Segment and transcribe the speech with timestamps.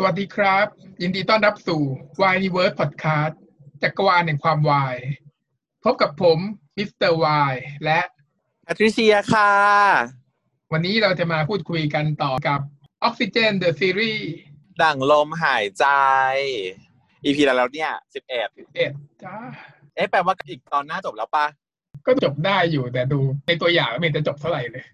[0.00, 0.66] สวัสดีครับ
[1.02, 1.82] ยินดีต้อนรับสู่
[2.22, 3.34] w i n e w o r d Podcast
[3.82, 4.96] จักรวาลแห่งความวาย
[5.84, 6.38] พบกับผม
[6.76, 7.54] Mister Y
[7.84, 8.00] และ
[8.64, 9.52] แพทริเซียค่ะ
[10.72, 12.60] วันนี้เราจะมาพูดคุยกันต่อกับ
[13.06, 14.22] Oxygen the Series
[14.82, 15.84] ดั่งลมหายใจ
[17.24, 18.92] EP แล้วเนี่ยสิบเอ็ดเอ็ด
[19.24, 19.36] จ้า
[19.94, 21.46] เอ๊ะแปลว่าอีกตอนหน้าจบแล้วปะ
[22.06, 24.84] ก็จบได้อยู่แต่ดูในตัวอย่างไม่เห็นจะจบเท่าไหร่เลย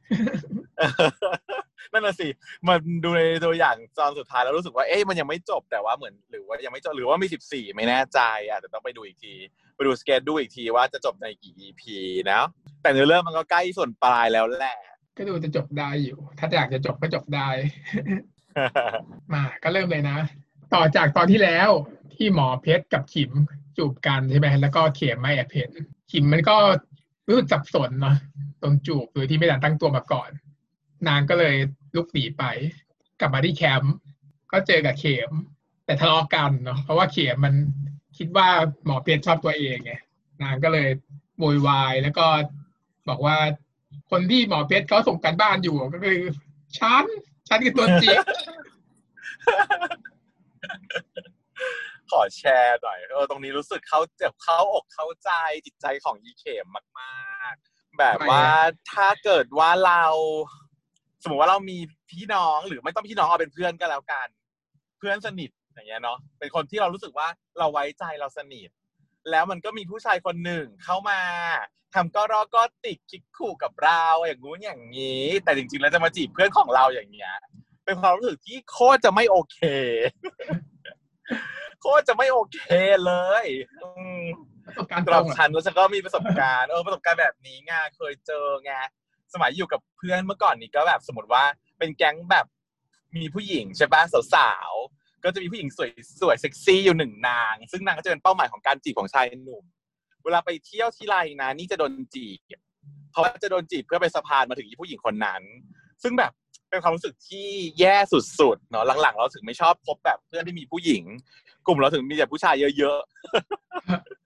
[1.93, 2.29] นั่นน่ะสิ
[2.69, 9.35] มันดูในตัวอย่างตอนสุดท้ายแล้วรู้สึกว่าเอ๊ะมันยังไม่จบแต่ว่าเหมือนหรือว่ายังไม่จบหรือว่ามีสิบสี่ไม่แน่ใจอะแต่ต้องไปดูอีกที
[9.77, 11.83] ไปดูสเกจดูอีกทีว่าจะจบในกี่ EP
[12.33, 12.41] นะ
[12.83, 14.79] แต่เนื้อเรื่องมันก็ใกล้ส่วนปลายแล้วแหละ
[15.17, 17.49] ก็ดูจะจบได้อยู่ ถ้าอยากจะจบก็จบได้
[19.33, 20.19] มาก็เริ่มเลยนะ
[20.75, 21.71] ต่อจากตอนที่แล้ว
[22.15, 23.31] ที่หมอเพชรกับขิม
[23.77, 25.71] จูบกันใช่ไหมแล้วก็เข็มไม่แอบเห็น
[26.13, 26.57] ขิมมันก็
[27.29, 28.17] รู้สึกสับสนเนาะ
[28.63, 30.31] ตรงจูบโดยที่ไม่ได้ตั้งตัวมาก่อน
[31.09, 31.57] นางก็เลย
[31.97, 32.45] ลุกหนีไป
[33.21, 33.95] กลับมาที่แคมป์
[34.53, 35.31] ก็เจอกับเข็ม
[35.85, 37.55] แต่ทะเลาะกันเนาะเพราะว่าเข็มมัน
[38.19, 38.49] คิดว่า
[38.85, 39.93] หมอเพชรชอบตัวเองไง
[40.43, 40.89] นางก็เลย
[41.39, 42.27] โวยวายแล้วก็
[43.09, 43.37] บอกว่า
[44.11, 46.19] คนที่หมอเพชรเขาส่งกันบ้านอยู่ก็คือ
[46.79, 47.05] ฉัน
[47.49, 48.19] ฉันคือตัวจริง
[52.11, 55.31] ขอแชร์หน่อยเออตรงนี้รู้สึกเขาเจ็บเข้าอกเข้าใจ
[55.67, 56.67] จิตใจของอีเข็ม
[57.01, 58.45] มาก ๆ แบบว่า
[58.93, 60.05] ถ้าเกิดว่าเรา
[61.25, 61.79] สมมติว่าเรามี
[62.11, 64.29] พี่น้องหรือไม่ต้องพี่น้องเอาเป็นเพื่อนก็แล้วกัน
[64.99, 68.69] เพื่อนสนิทอย่างเงี้ยเนาะเป็นคนที่เรารู้สึกว่าเราไว้ใจเราสนิท
[69.31, 71.21] แล้วมันก็มีผู้ชายคนหนึ่งเข้ามา
[71.95, 77.33] ทำก็รอก็ติดคิกขู่กับเราอย่างงู้นอย่างนี้ แต่จริงๆแล้วจะมาจีบเพื่อนของเราอย่างเงี้ย
[77.85, 79.59] เป็นความรู้สึกที่โคตรจะไม่โอเค
[81.81, 82.61] โคตรจะไม่โอเค
[83.05, 83.13] เล
[83.45, 83.47] ย
[83.83, 83.89] อื
[84.21, 84.23] ม
[84.67, 88.73] ประสบการณ์สำตหรรับงอะฉันแล้วฉันก็มีประสบการณ์เออประสบการณ์แบบนี้ไงเคยเจอไง
[89.35, 91.45] สมัยอยู่กับเพื่อนเมื่อก่อนนี้ก็แบบสมมติว่า
[91.79, 92.47] เป็นแก๊งแบบ
[93.17, 94.03] มีผู้หญิงใช่ปะ
[94.35, 95.91] สาวๆก็จะมีผู้หญิงสวย
[96.21, 99.65] สวยเซ็กซี่อยู่หนึ่งนาง ซึ่งนางก็จะเป็นเป้าหมายของการจีบของชายหนุ่ม
[100.25, 102.39] เวลาไปเที่ยวที่ไรนะนี่จะโดนจีบ
[103.11, 105.43] เพราะว่าจะโดนจีบเพื่อไปสะพานมาถึงผู้หญิงคนนั้น
[106.03, 106.33] ซึ่งแบบ
[106.71, 111.03] เป็นความรู้สึกที่แย่สุดๆเนาะหลังๆ เราถึงไม่ชอบคบแบบเพื่อนที่มีผู้หญิง
[111.67, 114.24] กลุ่มเราถึงมีแต่ผู้ชายเยอะๆ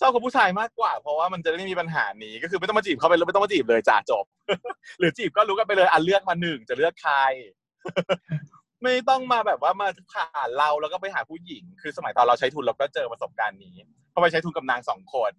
[0.00, 4.24] ชอบคบผู้ชายมากกว่า เพราะว่ามันจะได้ไม่มีปัญหานี้ก็คือไม่ต้องมาจีบเขาไปเลยไม่ต้องมาจีบเลยจ่าจบ
[4.98, 7.16] หรือจีบก็รู้กันไปเลยอะเลือกมาหนึ่งจะเลือกใคร
[8.82, 13.76] ไม่ต้องมาแบบว่ามาผ่านเราแล้วก็ไปหาผู้หญิง คือสมัยตอนเราใช้ทุนเราก็เจอประสบการณ์นี้
[14.10, 15.32] เพราะไปใช้ทุนกับนางสองคน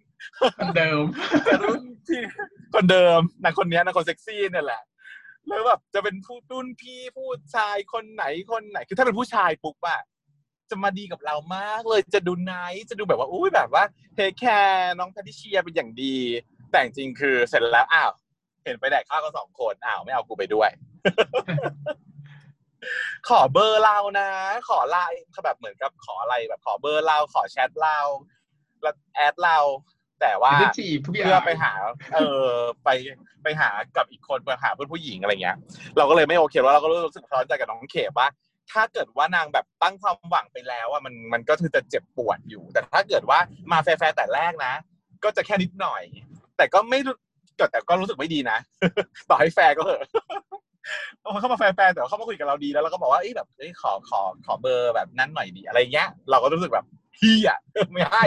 [0.57, 1.03] คนเดิม
[1.44, 2.22] แต่รุ่นที่
[2.74, 4.84] คนเดิมนางคนเนี้ยนางคนเซ็กซี่เนี่ยแหละ
[5.47, 10.01] แล้วแบบจะเป็นผู้รุ่นพี่ผู้ชายคนไหนคนไหน คือถ้าเป็นผู้ชายปุ๊บอะ
[10.69, 13.84] จะมาดีกับเรามากเลยจะดู nice จะดูแบบว่าอุ้ยแบบว่า
[14.16, 16.16] take care น้องแพทริเซียเป็นอย่างดี
[16.72, 18.12] แต่จริงๆคือเสร็จแล้วอ้าว
[18.63, 20.69] เห็นไปแดกข้าวกันสองคนอ้าวไม่เอากูไปด้วย
[23.29, 24.29] ขอเบอร์เรานะ
[24.69, 28.00] ขอไลน์แบบเหมือนกับขออะไรแบบขอเบอร์เราขอแชทเรา
[28.81, 29.57] แล้ว add เรา
[30.22, 31.72] แต่ว่าจะจีบทุกอย่างเพื่อไปหา
[32.13, 32.47] เออ
[32.84, 32.90] ไป
[33.44, 35.57] ไปหากับอีกคนไปหาเพื่อนผู้หญิงอะไรเงี้ย
[35.97, 38.28] เราก็เลยไม่โอเคแล้วเราก็รู้สึกสะท้อนใจกับน้องเขมว่า
[38.72, 43.40] ถ้าเกิดว่านางแบบตั้งความหวังไปแล้วว่ามันมันก็คือจะเจ็บปวดอยู่ แต่ถ้าเกิดว่า
[43.72, 44.74] มาแฟร์แต่แรกนะ
[45.24, 46.03] ก็จะแค่นิดหน่อย
[46.57, 47.00] แต่ก็ไม่
[47.59, 48.57] ก็แต่ก็รู้สึกไม่ดีนะ
[49.29, 50.01] ต่อให้แฟร์ก็เถอะ
[51.40, 56.85] เข้ามาแฟร์แต่เขามาคุยกับเราดีแล้วเราก็บอกว่าเอ้แบบเอ้ขอขอขอเบอร์แบบนั้นหน่อยดีอะไรเงี้ย เราก็รู้สึกแบบ
[57.18, 57.51] เฮีย
[57.91, 58.24] ไม่ให้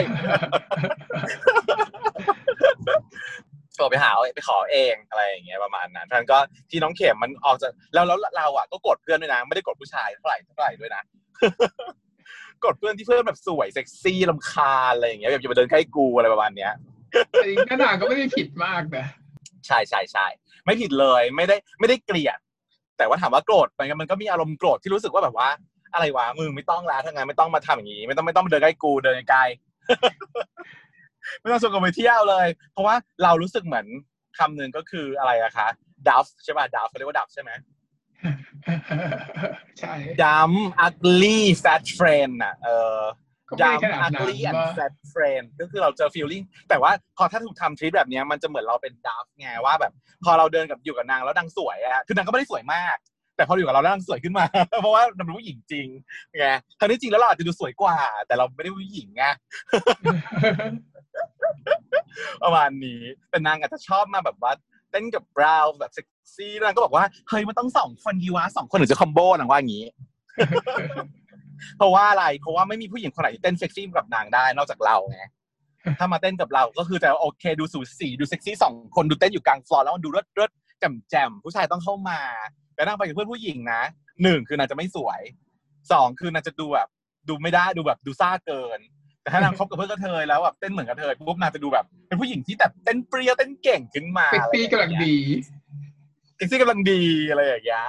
[3.89, 6.37] ไปหาเอาไปขอเองอะไรอย่างเงี้ยประมาณนั้นท่านก็
[6.69, 11.03] ที่น้องเข็มมันออกจากแล้วแล้วเราอะก็กดเพื่อนด้วยนะไม่ได้กดผู้ชายเท่าไหร่เท่าไหร่ด้วยนะ
[12.65, 16.73] กดเพื่อนที่เพื่อนแบบสวยเซ็กซี่ลำคาญอะไรอย่างเงี้ยแบบอย่ามาเดินใกล้กูอะไรประมาณเนี้ย
[17.31, 19.05] แต่จริงๆหน้าตาก็ไม่ได้ผิดมากนะ
[19.67, 20.25] ใช่ใช่ใช่
[20.65, 22.37] ไม่ผิดเลยไม่ได้ไม่ได้เกลียด
[22.97, 25.49] แต่ว่าถามว่าโกรธไปมันมันก็มีอารมณ์โกรธที่รู้สึกว่าแบบว่า
[25.93, 29.41] อะไรวะมึงไม่ต้องแล้วถ้างั้นไม่ต้องมาทำอย่างนี้ ไม่ต้องไม่ต้องมาเดินใกล้กูเดินไกล
[31.39, 33.85] ไม่ต้องชวนกันไปเที่ยวเลย เพราะว่าเรารู้สึกเหมือน
[34.37, 35.67] คำหนึ่งก็คืออะไรอะคะ
[36.07, 37.51] ดัฟใช่ป่ะดัฟเขาเรียกว่าดัฟใช่ไหม
[39.79, 39.93] ใช่
[40.23, 40.51] ดัม
[40.85, 42.69] ugly fat friend อะเอ
[42.99, 43.01] อ
[43.49, 49.93] ก็ไม่ดัได้มขนาดนั้น ugly and ว่า fat friend ก็คือเราเจอ feeling แต่ว่าพอถ้าถูกทำทริปแบบเนี้ยมันจะเหมือนเราเป็นดัฟไงว่าแบบ
[50.25, 52.97] พอเราเดินกับอยู่กับนางแล้วนางสวยอะคือนางก็ไม่ได้สวยมาก
[53.35, 54.45] แต่พออยู่กับเราแล้วนางสวยขึ้นมา
[54.81, 55.87] เพราะว่านางเป็นผู้หญิงจริง
[56.39, 56.47] ไง
[56.79, 57.97] ทั้งที่จริงแล้วเราอาจจะดูสวยกว่า
[58.27, 59.23] แต่เราไม่ได้ผู้หญิงไง
[62.43, 64.51] ประมาณนี้แต่นางอาจจะชอบมาแบบว่า
[64.91, 69.85] เต้นกับเราแบบเซ็กซี่นางก็บอกว่าเฮ้ยมันต้องสองคนดีวะสองคนถึงจะ combo นางว่าอย่างนี้
[71.77, 75.21] เพราะว่าอะไรเพราะว่าไม่มีผู้หญิงคนไหนที่เต้นเซ็กซี่กับนางได้นอกจากเราไง
[75.99, 82.19] ถ้ามาเต้นกับเราก็คือจะโอเคดูสูสีดูเซ็กซี่สองคนดูเต้นอยู่กลางฟลอร์แล้วมันดูเลิศเลิศแจ่มแจ่มผู้ชายต้องเข้ามา
[82.73, 83.81] แต่นั่งไปกับเพื่อนผู้หญิงนะ
[84.23, 85.21] หนึ่งคือนางจะไม่สวย
[85.91, 86.89] สองคือนางจะดูแบบ
[87.29, 88.79] ดูไม่ได้ดูแบบดูซ่าเกิน
[89.27, 95.15] แต่ถ้านางคบกับเพื่อนกระเทยแล้วแบบเต้นเหมือนกระเทยปุ๊บนางจะดูแบบ เป็นผู้หญิงที่แบบเต้นเปรี้ยวเต้นเก่งขึ้นมาเซ็กซี่กำลังดี
[96.35, 97.85] เซ็กซี่กำลังดีอะไรอย่างเงี้ย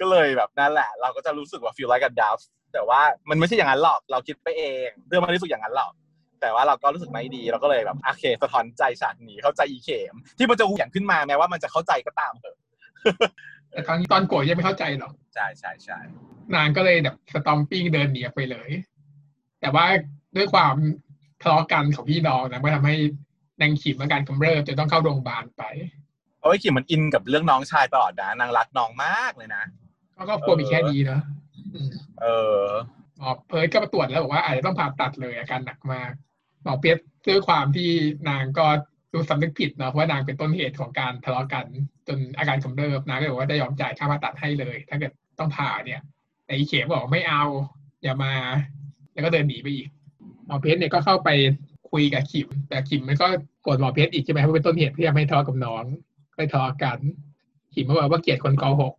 [0.00, 2.42] ก็เลยแบบนั่นแหละ เราก็จะรู้สึกว่า feel like a dove
[2.72, 3.00] แต่ว่า
[3.30, 5.92] มันไม่ใช่อย่างนั้นหรอกเราคิดไปเองเรื่องมันรู้สึกอย่างนั้นหรอก
[6.40, 12.56] แต่ว่าเราก็รู้สึกไม่ดีเราก็เลยแบบโอเคสะท้อนใจฉากนี้เข้าใจอีเข็มที่มันจะเหวี่ยงขึ้นมาแม้ว่ามันจะเข้าใจก็ตามเถอะ
[13.70, 15.98] แต่ตอนตอนโกรธยังไม่เข้าใจหรอกใช่ใช่ใช่
[16.54, 18.70] นางก็เลยแบบสตอมปิ้งเดินหนีออกไปเลย
[19.60, 19.86] แต่ว่า
[20.36, 20.74] ด้วยความ
[21.42, 22.96] ทะเลาะกันของพี่น้องนะมันทำให้
[23.60, 25.62] นางขิมอาการกำเริบจนต้องเข้าโรงพยาบาลไป
[26.42, 29.64] โอ้ยขิมมันอินกับเรื่องน้องชายตลอดนะนางรักน้องมากเลยนะ
[30.14, 31.22] เขาก็กลัวมีแค่นี้เนอะ
[31.74, 31.90] อืม
[32.20, 32.26] เอ
[32.60, 32.64] อ
[33.18, 36.12] หมอเพิร์ดก็มาตรวจแล้วบอกว่าอาจจะต้องผ่าตัดเลยอาการหนักมาก
[36.64, 36.98] หมอเปียส
[37.28, 37.90] ด้วยความที่
[38.28, 38.66] นางก็
[39.12, 41.66] รู้สำนึกผิดเนาะเพราะว่านางเป็นต้นเหตุของการทะเลาะกัน
[42.08, 46.00] จนอาการกำเริบนางก็เลยบอกว่าได้ยอมจ่ายค่าผ่าตัดให้เลย ถ้าเกิดต้องผ่าเนี่ย
[46.44, 47.42] แต่อีเข็มบอกไม่เอา
[48.02, 48.34] อย่ามา
[49.12, 49.88] แล้วก็เดินหนีไปอีก
[50.48, 51.28] หมอเพชรเนี่ยก็เข้าไป
[51.90, 53.26] คุยกับขิม แต่ขิมมันก็
[53.62, 55.84] โกรธหมอเพชรอีกใช่ไหมเพราะเป็นต้นเหตุที่ทำให้ทะเลาะกับน้อง
[56.36, 56.98] ไปทะเลาะกัน
[57.74, 58.94] ขิมก็บอกว่าเกลียดคนโกหก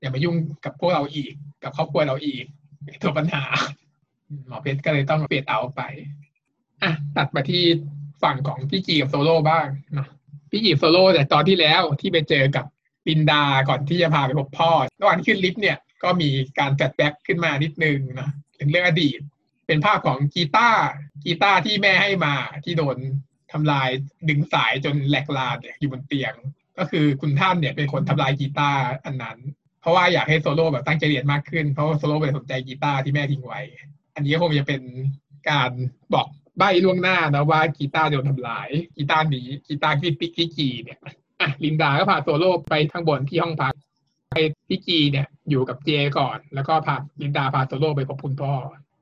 [0.00, 1.32] อย่ามายุ่งกับพวกเราอีก
[1.62, 2.44] กับครอบครัวเราอีก
[2.84, 3.44] เป็นตัวปัญหา
[4.46, 5.82] หมอเพชรก็เลยต้องเปลี่ยนเอาไป
[6.82, 7.62] อะตัดมาที่
[8.22, 9.66] ฝั่งของพี่จีกับโซโล่บ้าง
[9.98, 10.06] นะ
[10.50, 12.64] พี่จีกับโซโล่แต่ตอนที่แล้วที่ไปเจอกับ
[13.08, 14.70] ลินดาก่อนที่จะพาไปพบพ่อ
[15.00, 19.20] ระหว่างที่ขึ้นลิฟต์เนี่ยก็มีการ flashback ขึ้นมานิดนึงนะถึงเรื่องอดีต
[19.66, 20.84] เป็นภาพของกีตาร์
[21.24, 22.34] กีตาร์ที่แม่ให้มา
[22.64, 22.96] ที่โดน
[23.52, 23.88] ทำลาย
[24.28, 26.34] ดึงสายจนแหลกลาญอยู่บนเตียง
[26.78, 29.38] ก็คือคุณท่านเนี่ยเป็นคนทำลายกีตาร์อันนั้น
[29.80, 33.60] เพราะว่าอยากให้โซโล่แบบตั้งใจเรียนมากขึ้นเพราะว่าโซโล่ไปสนใจกีตาร์ที่แม่ทิ้งไว้
[34.14, 34.82] อันนี้ก็คงจะเป็น
[35.50, 35.70] การ
[36.14, 36.26] บอก
[36.58, 40.98] ใบ้ล่วงหน้านะว่ากีตาร์โดนทำลายกีตาร์หนีกีตาร์ที่ปิกที่จีเนี่ย
[41.40, 43.74] อะลินดาก็พาโซโล่ไปข้างบนที่ห้องพัก
[44.30, 44.34] ไป
[44.68, 48.52] พี่กีเนี่ยอยู่กับเจก่อน แล้วก็พาลินดาพาโซโล่ไปพบคุณพ่อ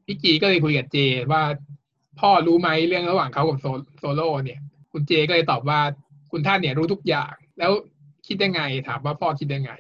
[0.07, 0.97] พี่กีก็เลยคุยกับเจ
[1.33, 1.43] ว่า
[2.21, 3.59] พ่อรู้ไหมเรื่องระหว่างเขากับ
[3.99, 4.61] โซโล่เนี่ย
[4.93, 5.81] คุณเจก็เลยตอบว่า
[6.33, 7.71] คุณท่านเนี่ยรู้ทุกอย่าง แล้ว
[8.27, 9.73] คิดยังไงถามว่าพ่อคิดยังไง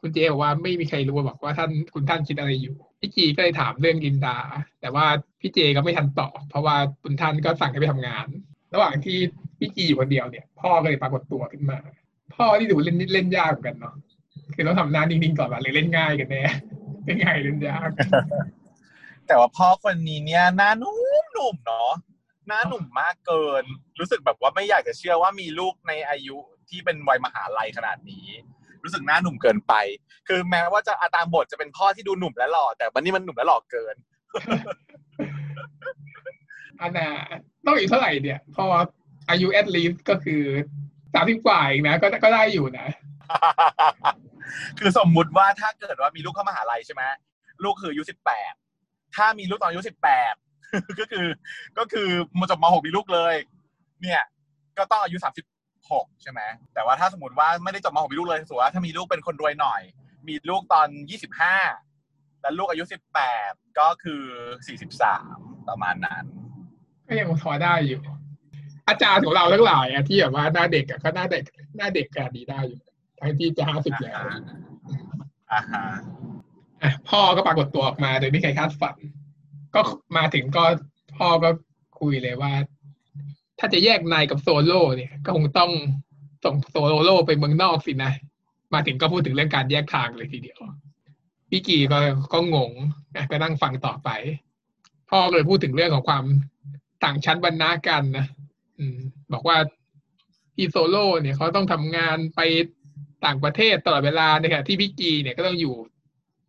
[0.00, 4.36] คุณเจบอกว่าไม่มีใครรู้บอกว่าท่านคุณท่านคิดอะไรอยู่พี่จีก็เลยถามเรื่องลินดา
[4.80, 5.06] แต่ว่า
[5.40, 8.26] พี่เจก็ไม่ทันตอบเพราะว่าคุณท่านก็สั่งให้ไปทำงาน
[8.74, 9.18] ระหว่างที่
[9.58, 11.78] พี่จีอยู่คนเดียวเนี่ย พ่อก็เลยปรากฏตัวขึ้นมา
[12.34, 13.94] พ่อที่ดูเล่นเล่นยากเหมือนกันเนาะ
[14.54, 16.42] คือต้องทำหน้านิ่งๆก่อนว่าหรือเล่นง่ายกันแน่
[17.04, 17.90] เล่นง่ายเล่นยาก
[19.30, 21.92] แต่ว่าพ่อคนนี้เนี่ยหน้านุ่มหนุ่มๆเนาะ
[22.48, 23.64] หน้าหนุ่มมากเกิน
[23.98, 26.36] รู้สึกแบบว่าไม่อยากจะเชื่อว่ามีลูกในอายุ
[26.68, 28.26] ที่เป็นวัยมหาลัยขนาดนี้
[28.82, 29.74] รู้สึกหน้าหนุ่มเกินไป
[30.28, 33.96] คือแม้ว่าจะอาตามบทจะเป็นพ่อที่ดูหนุ่มและหล่อแต่วันนี้มันหนุ่มและหล่อเกิน
[36.80, 37.10] อันน่ะ
[37.66, 38.80] ต้องอีกเท่าไหร่เนี่ยเพราะว่า
[39.30, 40.42] อายุแอดลีฟก็คือ
[41.14, 42.86] สามสิบกว่าเองนะก็ก็ได้อยู่นะ
[44.78, 47.02] คือสมมุติว่าถ้าเกิดว่ามีลูกเข้ามหาลัยใช่ไหม
[47.62, 48.54] ลูกคืออายุสิบแปด
[49.16, 50.34] ถ้ามีลูกตอนอายุสิบแปด
[51.00, 51.26] ก็คือ
[51.78, 52.08] ก็คือ
[52.38, 53.34] มาจบมหกมีลูกเลย
[54.02, 54.22] เนี่ย
[54.78, 55.46] ก็ต้องอายุสามสิบ
[55.90, 56.40] หกใช่ไหม
[56.74, 59.82] แต่ว่าถ้าสมมติว่าไม่ได้จบมหกมีลูกเลยสมมติว่าถ้ามีลูกเป็นคนรวยหน่อย
[60.28, 61.56] มีลูกตอนยี่สิบห้า
[62.40, 63.20] แล้วลูกอายุสิบแป
[63.50, 64.22] ดก็คือ
[64.66, 65.34] สี่สิบสาม
[65.68, 66.24] ประมาณนั้น
[67.06, 68.02] ก็ยังพอได้อยู่
[68.88, 71.44] อาจารย์ของเราทั้งหลายอะที่แบบว่าหน้าเด็กอะก็หน้าเด็ก
[71.76, 72.80] หน้าเด็กกันดีได้อยู่
[73.20, 74.20] ทั้งที่จะห้าสิบแล้ว
[75.52, 75.94] อ่าฮะอะ
[77.08, 78.96] พ่อก็ปรากฏตัวออกมาโดยไม่มีใครคาดฝัน
[79.74, 79.80] ก็
[80.16, 80.64] มาถึงก็
[81.18, 81.50] พ่อก็
[82.00, 82.52] คุยเลยว่า
[83.58, 85.70] ถ้าจะแยกนายกับโซโล่เนี่ย ก็คงต้อง
[86.44, 88.12] ส่งโซโล่ไปเมืองนอกสินะ
[88.74, 90.58] มาถึงก็พูดถึงเรื่องการแยกทางเลยทีเดียว
[91.50, 91.98] พี่กีก็
[92.32, 92.72] ก็งง
[93.30, 94.08] ก็นั่งฟังต่อไป
[95.10, 96.24] พ่อก็เลยพูดถึงเรื่องของความ
[97.04, 98.26] ต่างชั้นบรรณากันนะ
[98.78, 98.98] อืม
[99.32, 99.56] บอกว่า
[100.54, 102.40] พี่โซโล่เนี่ยเขาต้องทำงานไป
[103.24, 105.74] ต่างประเทศตลอดเวลาในขณะที่พี่กีเนี่ยก็ต้องอยู่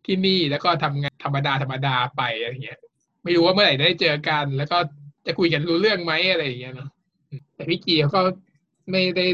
[0.06, 2.80] ที่นี่แล้วก็ทำงานธรรมดาธรรมดาไปอะไรเงี้ย
[3.22, 4.78] ไม่รู้ว่าเมื่อไหร่ได้เจอกัน แล้วก็
[5.26, 6.90] จะคุยกันรู้เรื่องไหมอะไรอย่างเงี้ยเนาะ
[7.54, 8.22] แต่พี่กีเขาก็
[8.90, 9.26] ไม่ได้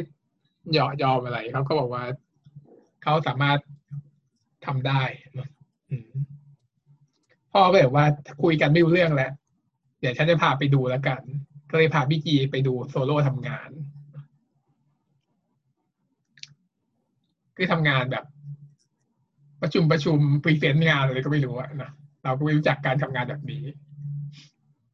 [0.74, 2.02] หยอยอมอะไรเขาก็บอกว่า
[3.02, 3.58] เขาสามารถ
[4.66, 5.02] ทำได้
[7.52, 8.04] พ่อก็แบบว่า
[8.42, 9.32] คุยกันไม่รู้เรื่องแล้ว
[10.00, 11.20] เดี๋ยวฉันจะพาไปดูแล้วกัน
[11.70, 13.70] ก็เลยพาพี่กีไปดูโซโล่ทำงาน
[17.56, 18.24] คือทำงานแบบ
[19.62, 21.90] ประชุมประชุม present งานอะไรก็ไม่รู้อะนะ
[22.24, 23.64] เราก็ไม่รู้จักการทำงานแบบนี้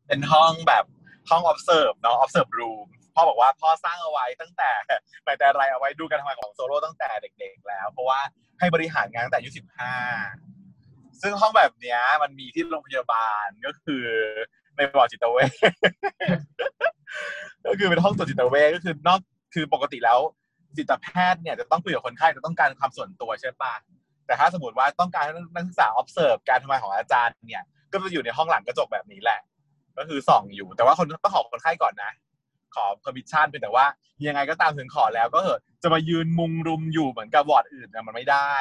[0.06, 0.84] เป็นห้องแบบ
[1.30, 8.20] ห้อง observe เนาะ observe room พ่อบอกว่าพ่อสร้างเอาไว้ตั้งแต่แต่แต่อะไรเอาไว้ดูการทำงานของโซโล่ตั้งแต่เด็กๆแล้ว เพราะว่า
[8.58, 9.94] ให้บริหารงานตั้งแต่อายุสิบห้า
[11.22, 14.04] ซึ่งห้องแบบเนี้ย มันมีที่โรงพยาบาลก็คือ
[14.76, 15.52] ในบอจิตเวช
[17.66, 19.20] ก็คือเป็นห้องตรวจจิตเวชก็คือนอก
[19.54, 20.18] คือปกติแล้ว
[20.76, 23.74] จิตแพทย์เนี่ยจะต้องคุยกับคนไข้จะต้องการความส่วนตัวใช่ปะ
[24.26, 29.40] แต่ถ้าสมมติว่าต้องการให้นักศึกษา observe การทำงานของอาจารย์เนี่ย ก็จะอยู่ในห้องหลังกระจกแบบนี้แหละ
[29.98, 32.12] ก็คือส่องอยู่ แต่ว่าคนต้องขอคนไข้ก่อนนะ
[32.74, 33.86] ขอ permission เพียงแต่ว่า
[34.28, 38.52] ยังไงก็ตามถึงขอแล้วก็เหอะจะมายืนมุงรุมอยู่เหมือนกับวอร์ดอื่นเนี่ยมันไม่ได้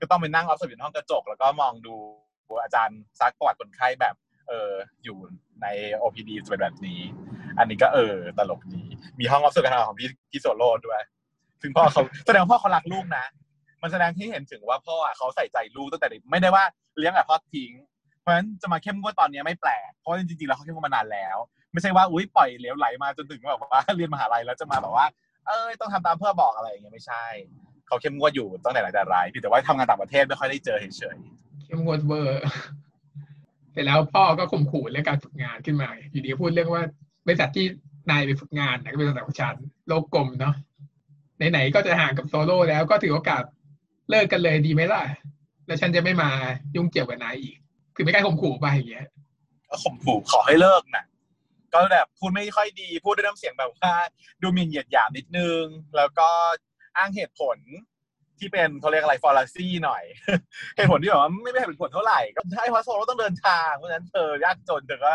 [0.00, 1.94] ก็ต้องไปนั่ง observe อยู่ในห้องกระจก แล้วก็มองดู
[2.62, 4.14] อาจารย์ซักประวัติคนไข้แบบ
[4.48, 4.70] เออ
[5.04, 5.18] อยู่
[5.62, 5.66] ใน
[6.02, 7.00] OPD จะเป็นแบบนี้
[7.58, 8.84] อันนี้ก็เออตลกดี
[9.20, 11.00] มีห้อง observe การทำของพี่พี่โซโล่ด้วย
[11.62, 13.24] ซึ่งพ่อเขาแสดงว่าพ่อเขารักลูกนะ
[13.82, 16.64] มันแสดงที่เห็นถึงว่าพ่ออะเขาใส่ใจลูกตั้งแต่เด็กไม่ได้ว่า
[16.98, 17.72] เลี้ยงแบบทอดทิ้ง
[18.20, 21.36] เพราะฉะนั้นจะมาเข้มงวดตอนนี้ไม่แปลกเพราะจริงๆแล้วเขาเข้มงวดมานานแล้ว
[21.72, 25.06] ไม่ใช่ว่าอุ้ยปล่อยเหลวไหลมาจนถึงแบบว่าเรียนมหาลัยแล้วจะมาแบบว่า
[25.46, 27.24] เอ้ยต้องทำตามเพื่อบอกอะไรอย่างเงี้ยไม่ใช่
[27.86, 31.16] เขาเข้มงวดอยู่ตั้งแต่ไหนแต่ไรเพียงแต่ว่าทำงานต่างประเทศไม่ค่อยได้เจอเฉย
[31.64, 32.42] เข้มงวดเวอร์
[33.72, 36.82] เสร็จแล้วพ่อก็ข่มขู่เรื่องการฝึกงานขึ้นมา อยู่ดีพูดเรื่องว่า
[37.26, 37.66] บริษัทที่
[38.10, 39.54] นายไปฝึกงานนะก็เป็นบริษัทของฉัน
[39.88, 40.54] โลกกลมเนาะ
[41.50, 43.42] ไหนๆก็จะห่างกับโซโล่แล้วก็ถือโอกาส
[44.12, 45.02] เลิกกันเลยดีไหมล่ะ
[45.66, 46.30] แล้วฉันจะไม่มา
[46.76, 47.56] ยุ่งเกี่ยวกับนายอีก
[47.94, 49.08] คือไม่กล้าข่มขู่ไปอย่างเงี้ย
[49.68, 51.04] ก็ข่มขู่ขอให้เลิกน่ะ
[51.72, 53.92] ก็แบบพูดไม่ค่อยดีพูดด้วยน้ำเสียงแบบว่า
[54.42, 55.64] ดูหมิ่นเหยียดหยามนิดนึง
[55.96, 56.28] แล้วก็
[56.96, 57.56] อ้างเหตุผล
[58.38, 60.02] ที่เป็นเขาเรียกอะไร fallacy หน่อย
[60.76, 65.12] เหตุผลที่แบบว่าไม่เป็นเหตุผลเท่าไหร่ก็ใช่เพราะโซโลต้องเดินทางเพราะฉะนั้นเธอยากจนเธอก็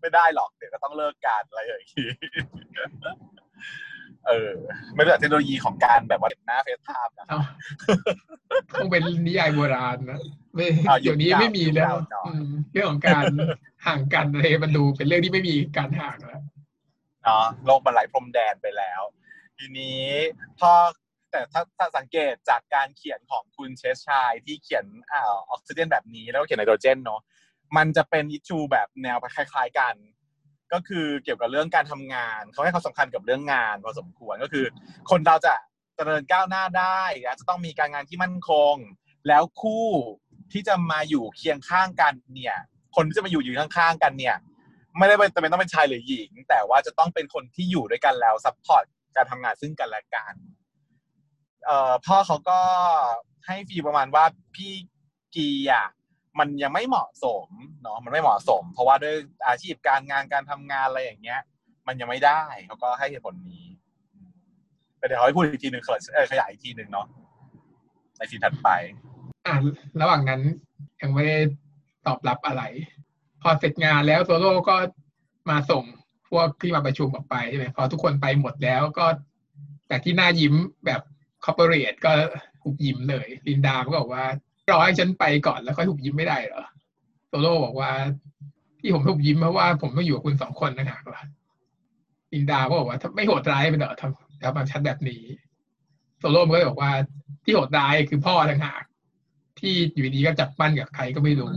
[0.00, 2.08] ไม่ได้หรอกเดี๋ยวก็ต้องเลิกกันอะไรอย่างนี้
[4.26, 4.52] เออ
[4.94, 7.40] ไม่รู้จักเทคโนโลยีของการแบบว่าเห็นหน้า FaceTime นะเอ้า
[8.72, 10.20] คงเป็นนิยายโบราณนะ
[10.54, 13.24] ไม่อ่ายุคเดี๋ยวนี้เก่าไม่มีแล้วยุคเก่าหน่อยอืมเรื่องของการ
[13.86, 16.42] ห่างกันอะไรมันดูเป็นเรื่องที่ไม่มีการห่างแล้ว
[17.22, 19.02] เนาะโลกมันไหลพรมแดนไปแล้ว
[19.58, 20.04] ทีนี้
[20.58, 20.72] พอ
[21.30, 27.20] แต่ถ้าถ้าสังเกตจากการเขียนของคุณเชสชายที่เขียนอ่าออกซิเจนแบบนี้แล้วก็เขียนไนโตรเจนเนาะ
[27.76, 29.94] มันจะเป็นอิชูแบบแนวคล้าย ๆ กัน
[30.72, 34.64] ก็คือเกี่ยวกับเรื่องการทำงานเขาให้ความสำคัญกับเรื่องงานพอสมควรก็คือ
[35.10, 35.54] คนเราจะ
[35.96, 38.74] เจริญก้าวหน้าได้และจะต้องมีการงานที่มั่นคง
[39.28, 39.88] แล้วคู่
[40.52, 42.56] ที่จะมาอยู่เคียงข้างกันเนี่ย
[42.96, 44.36] คนที่จะมาอยู่อยู่ข้างๆกันเนี่ย
[44.98, 48.84] ไม่ได้จำเป็นต้องเป็นชายหรือหญิง แต่ว่าจะต้องเป็นคนที่อยู่ด้วยกันแล้ว support
[49.16, 50.34] การทำงานซึ่งกันและกัน
[51.64, 52.60] เอ่อพ่อเขาก็
[53.46, 54.24] ให้ feel ประมาณว่า
[54.54, 54.72] พี่
[55.34, 55.86] กีอะ
[56.38, 57.48] มันยังไม่เหมาะสม
[57.82, 59.14] เนาะมันไม่เหมาะสม เพราะว่าด้วย
[59.48, 61.40] อาชีพการงานการทำงานอะไรอย่างเงี้ย
[61.86, 63.64] มันยังไม่ได้เขาก็ให้เหตุผลนี้
[64.98, 65.82] แต่เดี๋ยวเขาให้พูดอีกทีหนึ่ง
[66.32, 67.06] ขยายอีกทีหนึ่งเนาะ
[68.16, 68.68] ในซีนถัดไป
[69.46, 69.54] อ่า
[70.00, 70.40] ระหว่างนั้น
[71.00, 71.38] ยังไม่ได้
[72.06, 72.62] ตอบรับอะไร
[73.42, 74.76] พอเสร็จงานแล้วโซโล่ก็
[75.50, 75.84] มาส่ง
[76.30, 79.06] พวกที่มาประชุมออกไปใช่ไหมพอทุกคนไปหมดแล้วก็
[79.90, 80.54] จากที่หน้ายิ้ม
[80.86, 81.00] แบบ
[81.44, 82.12] คอร์ปอเรทก็
[82.62, 84.24] หุบยิ้มเลย ลินดาก็บอกว่า
[84.70, 86.64] รอให้ฉันไปก่อนแล้วค่อยหุบยิ้มไม่ได้เหรอ
[87.28, 87.90] โซโล่บอกว่า
[88.80, 91.00] ที่ผมหุบยิ้มเพราะว่าผมต้องอยู่กับคุณสองคนนะฮะ
[92.32, 95.22] ลินดาก็บอกว่าถ้าไม่โหดร้ายไปเหรอทำทำแบบฉันแบบนี้
[96.18, 96.90] โซโล่มันก็เลยบอกว่า
[97.44, 98.82] ที่โหดร้ายคือพ่อต่างหาก
[99.60, 101.52] ที่อยู่ดีก็จับหมั้นกับใครก็ไม่รู้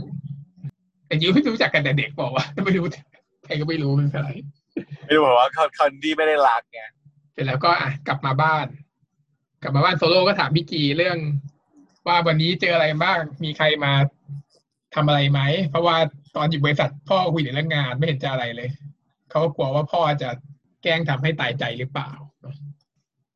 [1.06, 2.84] แต่จริงๆไม่รู้จักกันแต่เด็กบอกว่าไม่รู้
[3.44, 4.28] ใครก็ไม่รู้เป็นอะไร
[5.04, 5.48] ไม่รู้บอกว่า
[5.78, 6.80] คนที่ไม่ได้รักไง
[7.32, 8.66] เสร็จแล้วก็อะกลับมาบ้าน
[9.62, 11.18] กลับมาบ้านโซโล่ก็ถามพี่กีเรื่อง
[12.06, 13.92] ว่าวันนี้เจออะไรบ้าง มีใครมา
[14.94, 15.96] ทำอะไรไหม เพราะว่า
[16.36, 18.68] ตอนอยู่บริษัทพ่อคุยเรื่องงานไม่เห็นจะอะไรเลย
[19.30, 20.30] เขากลัวว่าพ่อจะ
[20.82, 22.10] แกล้งทำให้ตายใจหรือเปล่า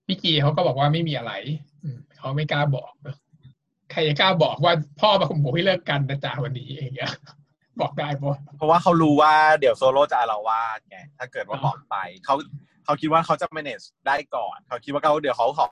[0.07, 1.33] พี่กีเขาก็บอกว่าไม่มีอะไร
[2.19, 2.93] เขาไม่กล้าบอก
[3.91, 6.93] ใครจะกล้าบอกว่าพ่อมาข่มขู่ให้เลิกกันนะจ๊ะวันนี้เอง
[7.81, 12.35] บอกได้ปะเพราะว่าเขารู้ว่าเดี๋ยวโซโล่จะอาละวาดไงถ้าเกิดว่าบอกไปเขา
[12.85, 15.69] เขาคิดว่าเขาจะ manage ได้ก่อน เขาคิดว่าเขาเดี๋ยวเขาขอ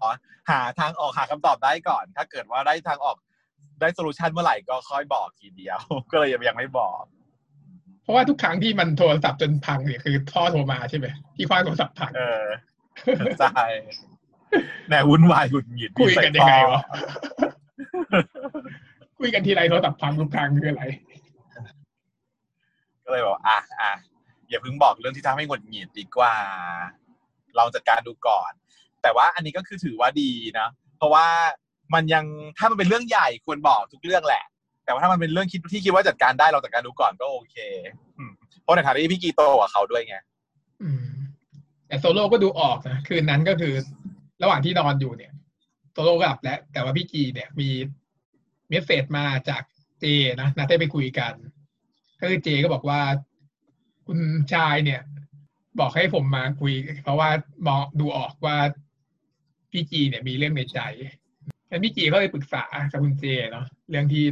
[0.51, 3.17] หาทางออกหาคำตอบได้ก่อน ถ้าเกิดว่าได้ทางออก
[3.81, 5.79] ได้ solution เมื่อไหร่ก็ค่อยบอกทีเดียว
[6.11, 7.03] ก็เลยยังไม่บอก
[8.03, 12.45] เพราะว่าทุกครั้งที่มันโทรศัพท์จนพังเนี่ยคือพ่อโทรมาใช่ไหมที่ขว้างโทรศัพท์พังเออ
[13.41, 13.65] ใช่
[14.89, 18.61] แหนวุ่นวายหงุดหงิดคุยกันยังไงวะใส่พ่อ
[19.19, 20.85] คุยกันทีไรโทรศัพท์พังทุกครั้งคืออะไร
[23.05, 23.93] ก็เลยบอกอะอะ
[24.49, 26.35] อย่าเพิ่งบอกเรื่องที่ทำให้หงุดหงิดดีกว่า
[27.59, 28.53] ลองจัดการดูก่อน
[29.03, 31.27] แต่ว่าอันนี้ก็คือถือว่าดีนะ เพราะว่า
[31.95, 32.25] มันยัง
[32.59, 34.45] ถ้ามันเป็นเรื่องใหญ่ควรบอกทุกเรื่องแหละ
[34.85, 37.57] แต่ว่าถ้ามันเป็นเรื่องคิดที่คิดว่าจัดการได้เราจัดการดูก่อนก็โอเค
[38.63, 40.17] เพราะในฐานะที่พี่กีโตกว่าเขาด้วยไง
[41.89, 43.75] แต่โซโล่ก็ดูออกนะคืนนั้นก็คือ
[44.43, 45.33] ระหว่างที่นอนอยู่เนี่ย
[45.93, 47.69] โซโล่ก็หลับแล้วแต่ว่าพี่กีเนี่ยมี
[48.69, 49.63] message มาจาก
[50.01, 50.05] เจ
[50.41, 51.33] นะนัดให้ไปคุยกัน
[52.21, 53.01] ก็คือเจก็บอกว่า
[54.11, 54.21] คุณ
[54.55, 55.03] ชายเนี่ย
[55.81, 56.73] บอกให้ผมมาคุย
[57.05, 57.31] เพราะว่า
[57.67, 58.57] มองดูออกว่า
[59.71, 60.81] พี่จีเนี่ยมีเรื่องในใจ
[61.71, 64.25] งั้นพี่จีก็เลยปรึกษากับคุณเจเนาะเรื่องที่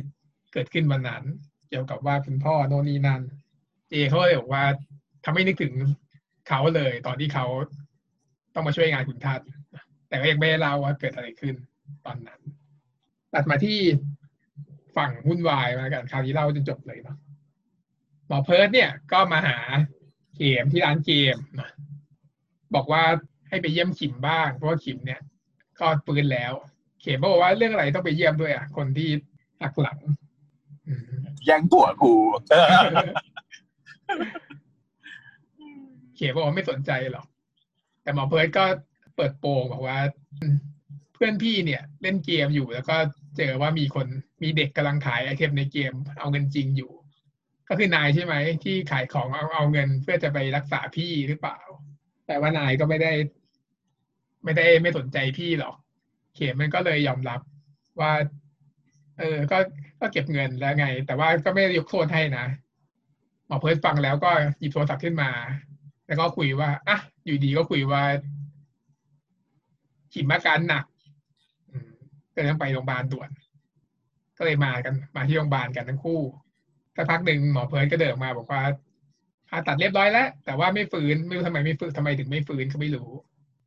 [0.53, 1.23] เกิดขึ้นวันนั้น
[1.69, 3.23] เกี่ยวกับว่าคุณพ่อโน่นนี่นั่น
[3.89, 4.65] เจเขาเลยบอกว่า
[5.25, 5.73] ทำให้นึกถึง
[6.49, 7.47] เขาเลย ตอนที่เขา
[8.55, 9.49] ต้องมาช่วยงานคุณทัศน์
[10.09, 11.55] แต่ก็ยังไม่ได้เล่าว่าเกิดอะไรขึ้น
[12.07, 12.41] ตอนนั้น
[13.35, 13.79] ตัดมาที่
[14.97, 17.17] ฝั่งวุ่นวายมากันคราวนี้เล่าจนจบเลยเนาะ
[18.27, 19.59] หมอเพิร์ดเนี่ยก็มาหา
[20.37, 21.37] เข็มที่ร้านเกม
[22.75, 23.03] บอกว่า
[23.49, 25.21] ให้ไปเยี่ยมขิมบ้าง เพราะว่าขิมเนี่ย
[25.81, 26.53] ก็ปืนแล้ว
[27.01, 29.09] เข็มบอกว่าเรื่องอะไรต้องไปเยี่ยมด้วยอะ คนที่
[29.63, 29.99] หักหลัง
[31.45, 32.15] แย่งผัวกู
[36.15, 37.27] เขียนบอกว่าไม่สนใจหรอก
[38.03, 38.65] แต่หมอเพิร์ดก็
[39.17, 39.99] เปิดโปงบอกว่า
[41.15, 42.97] เพื่อนพี่เนี่ย เล่นเกมอยู่แล้วก็
[43.37, 44.07] เจอว่ามีคน
[44.43, 46.91] มีเด็กกำลังขายไอเทมในเกม เอาเงินจริงอยู่
[47.69, 51.59] ก็คือนายใช่ไหมที่ขายของเอาเอาเงินเพื่อจะไปรักษาพี่หรือเปล่า
[52.27, 53.13] แต่ว่านายก็ไม่ได้
[54.45, 55.77] ไม่ได้ไม่สนใจพี่หรอก
[56.35, 57.41] เขียนมันก็เลยยอมรับ
[58.01, 58.13] ว่า
[59.19, 59.59] เออ ก็
[60.01, 62.47] ก็เก็บเงินแล้วไง แต่ว่าก็ไม่ยกโทษให้นะ
[63.47, 65.31] หมอเพิร์ดฟังแล้วก็หยิบโทรศัพท์ขึ้นมา
[66.07, 68.03] แล้วก็คุยว่าอะอยู่ดีก็คุยว่า
[70.15, 70.85] ขิมอาการหนัก
[72.35, 73.31] ก็เลยต้องไปโรงพยาบาลด่วน
[74.39, 76.21] ก็เลยมากัน มาที่โรงพยาบาลกันทั้งคู่
[76.97, 78.63] สักพักหนึ่งหมอเพิร์ดก็เดินออกมาบอกว่า
[79.49, 83.11] ผ่าตัดเรียบร้อยแล้ว แต่ว่าไม่ฟื้นไม่รู้ทำไมไม่ฟื้นทำไมถึงไม่ฟื้นก็ไม่รู้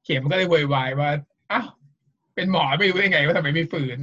[0.06, 1.10] เข็มก็เลยโวยวายว่า
[1.52, 1.68] อ้าว
[2.36, 3.98] เป็นหมอไม่รู้ได้ไงว่าทำไมไม่ฟื้น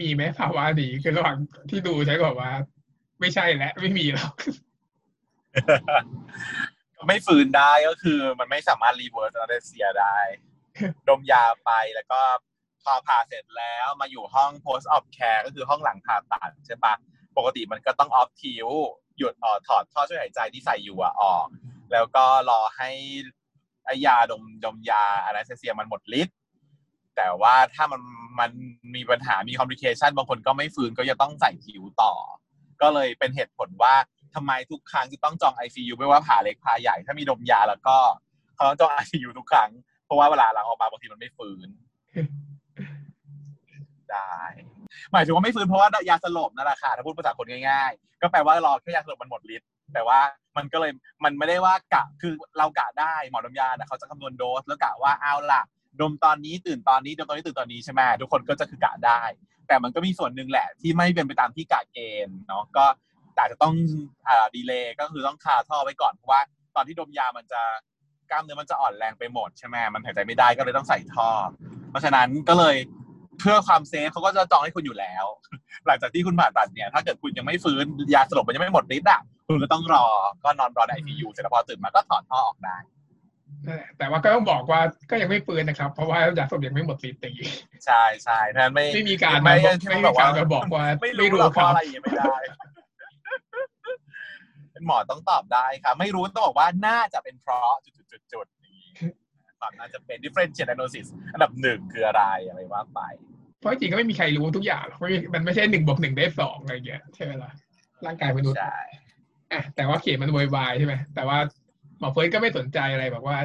[0.00, 1.36] มีไหมภาวะนี้คือระหว่าง
[1.70, 2.52] ที่ดูใช้ก็บอกว่า
[3.20, 4.32] ไม่ใช่แล้วไม่มีหรอก
[7.08, 10.18] ไม่ฟื้นได้ก็คือ มันไม่สามารถรีเวิร์สอ n เซียได้
[11.08, 12.20] ดมยาไปแล้วก็
[12.82, 16.94] พอผ่าเสร็จแล้วมาอยู่ห้อง post op care ก็คือห้องหลังผ่าตัดใช่ปะ
[17.36, 18.68] ปกติมันก็ต้อง off tube
[19.18, 21.46] หยุดออถอดท่อช่วยหายใจที่ใส่อยู่อะออก
[21.92, 22.90] แล้วก็รอให้
[23.84, 26.36] ไอยาดมดมยาอ n เซียมันหมดฤทธิ์
[27.16, 28.02] แต่ว่าถ้ามัน
[28.40, 28.50] มัน
[28.94, 32.12] มีปัญหามี complication บางคนก็ไม่ฟื้นก็จะต้องใส่ tube ต่อ
[32.80, 33.94] ก็เลยเป็นเหตุผลว่า
[34.34, 37.96] ทำไมทุกครั้งจะต้องจอง ICU ไม่ว่าผ่าเล็กผ่าใหญ่ถ้ามีดมยาแล้วก็
[38.54, 39.70] เขาต้องจอง ICU ทุกครั้ง
[40.04, 41.68] เพราะว่าเวลาหลังออกมาบางทีมันไม่ฟื้น
[44.10, 44.36] ได้
[45.12, 50.20] หมายถึงว่าไม่ฟื้นเพราะว่ายาสลบนั่นแหละค่ะถ้าพูดภาษาคนง่ายๆ ก็แปลว่ารอแค่ยาสลบมันหมดฤทธิ์แต่ว่า
[50.56, 50.92] มันก็เลย
[51.24, 55.62] มันไม่ได้ว่ากะคือเรากะได้หมอดมยาเขาจะคำนวณโดสแล้วกะว่าเอาล่ะ
[56.00, 59.22] ดมตอนนี้ตื่นตอนนี้ดมตอนนี้ตื่นตอนนี้ใช่ไหมทุกคนก็จะคือกะได้
[59.68, 62.84] แต่มันก็มีส่วนหนึ่งแหละ ที่ไม่เป็นไปตามที่กะเกณฑ์เนาะก็
[63.36, 63.74] อาจจะต้อง
[64.28, 66.40] อ่า delay ก็คือต้องคาท่อไว้ก่อนเพราะว่า
[66.76, 67.62] ตอนที่ดมยามันจะ
[68.30, 71.28] กล้ามเนื้อมันจะอ่อนแรงไปหมดใช่ไหมมันหายใจไม่ได้ก็เลยต้องใส่ท่อ
[71.90, 72.76] เพราะฉะนั้นก็เลย
[73.40, 75.24] เพื่อความ safe เขาก็จะจองให้คุณอยู่แล้ว
[75.86, 80.06] หลังจากที่คุณผ่าตัดเนี่ย ถ้าเกิดคุณยังไม่ฟื้นยาสลบมันยังไม่หมดฤทธิ์อะคุณก็ต้องรอ
[80.44, 82.76] ก็นอนรอในไอซียูเสร็จแล้วพอตื่นมาก็ถอดท่อออกได้
[83.66, 87.50] นั่นแหละแต่ว่าก็ต้องบอกว่าก็ยังไม่ฟื้นนะครับ เพราะว่ายาสลบยังไม่หมดฤทธิ์อย่างนี้
[87.86, 92.36] ใช่ใช่ท่านไม่ไม่มีการไม่มาบอกที่ไม่มันมีบอกว่าการมาบอกว่าไม่ไม่รู้รู้หรอกคเพราะรับอะไรอย่างเงี้ยไม่ได้
[94.72, 97.70] เป็นหมอต้องตอบได้ครับไม่รู้ต้องบอกว่าน่าจะเป็นเพราะ
[98.32, 98.46] จุด
[99.64, 103.00] ๆๆๆอย่างนี้ความน่าจะเป็น differential diagnosis อันดับหนึ่งคืออะไรอะไรว่าไป
[103.58, 107.50] เพราะจริงๆก็ไม่มีใครรู้ทุกอย่างหรอกไม่มีมันไม่ใช่หนึ่งบวกหนึ่งได้สองอะไรอย่างเงี้ยใช่ไหมล่ะ
[108.06, 108.78] ร่างกายมนุษย์ใช่
[109.52, 111.38] อะแต่ว่าเขียนมันโวยวายใช่ไหมแต่ว่า
[111.98, 113.38] หมอเฟิร์สก็ไม่สนใจอะไรบอกว่า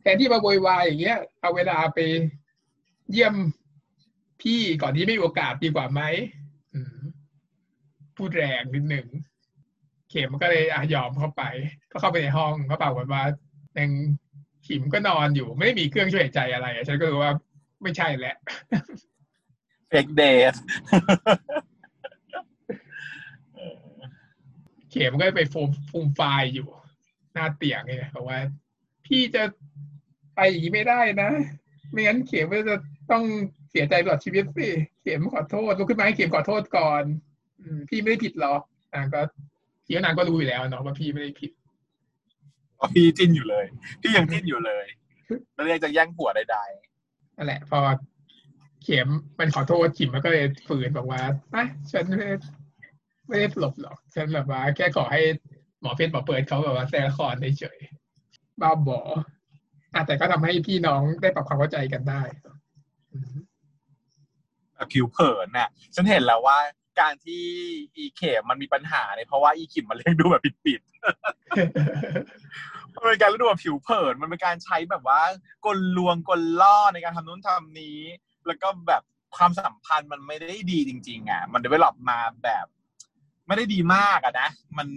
[0.00, 1.98] แทนที่มาโวยวายอย่างเงี้ย เอาเวลาไป
[3.12, 3.34] เยี่ยม
[4.40, 6.00] พี่ก่อนที่ไม่มีโอกาสดีกว่าไหม
[6.74, 6.98] อืม
[8.16, 9.06] พูดแรงนิดหนึ่ง
[10.10, 11.42] เข็มก็เลยอะยอมเข้าไป
[11.90, 13.22] ก็เข้าไปในห้องก็เปล่ากฏว่า
[13.78, 13.90] ยัง
[14.68, 17.32] ขิมก็นอนอยู่ ไม่ได้มีเครื่องช่วยหายใจอะไรอะฉันก็รู้ว่า
[17.82, 18.36] ไม่ใช่แหละ
[19.90, 20.56] fake days
[24.90, 26.68] เข็มก็ไปฟูมฟูมไฟล์อยู่
[27.32, 28.38] หน้าเตียงเนี่ยบอกว่า
[29.06, 29.42] พี่จะ
[30.34, 31.30] ไปอย่างนี้ไม่ได้นะ
[31.90, 32.76] ไม่งั้นเข็มก็จะ
[33.10, 33.24] ต้อง
[33.70, 34.68] เสียใจตลอดชีวิตสิ
[35.02, 37.02] เข็มขอโทษลุกขึ้นมาให้เข็มขอโทษก่อน
[37.60, 38.62] อืมพี่ไม่ได้ผิดหรอก
[38.94, 39.20] นางก็
[39.84, 41.50] พี่ว่านางก็รู้อยู่แล้วเนาะว่าพี่ไม่ได้ผิด
[42.94, 43.64] พี่จิ้นอยู่เลย
[44.02, 44.86] พี่ยังจิ้นอยู่เลย
[45.54, 46.58] แล้วเรียกจะแย่งผัวใด
[47.36, 47.80] นั่นแหละ พอ
[48.84, 51.22] เข็มมันขอโทษขิมมันก็เลยฝืนบอกว่า
[51.54, 52.36] อะฉันไม่ได้
[53.28, 55.22] ไม่ได้หลบหรอก ฉันแบบว่า แค่ขอให้
[55.80, 59.00] หมอเพชรหมอเปิดเขาแบบว่าแซงละครเฉยๆบ้าบอ
[59.94, 62.22] อะแต่ก็ทำให้พี่น้องได้ปรับความเข้าใจกันได้
[63.12, 66.58] อืมๆแบบผิวเผินน่ะ ฉันเห็นแล้วว่า
[67.00, 67.44] การที่
[67.96, 70.90] อีเข็มมันมีปัญหาเนี่ยเพราะว่าอีขิมมันเลี้ยงดูแบบปิดๆ
[72.94, 75.20] มันเป็นการเลี้ยงดูแบบผิวเผินมันเป็นการใช้แบบว่า
[75.66, 78.00] กลลวงกลล่อในการทำนู้นทำนี้
[78.46, 79.02] แล้วก็แบบ
[79.36, 82.66] ความสัมพันธ์มันไม่ได้ดีจริง ๆ อะ มัน develop มาแบบ
[83.46, 84.88] ไม่ได้ดีมากอะนะ มัน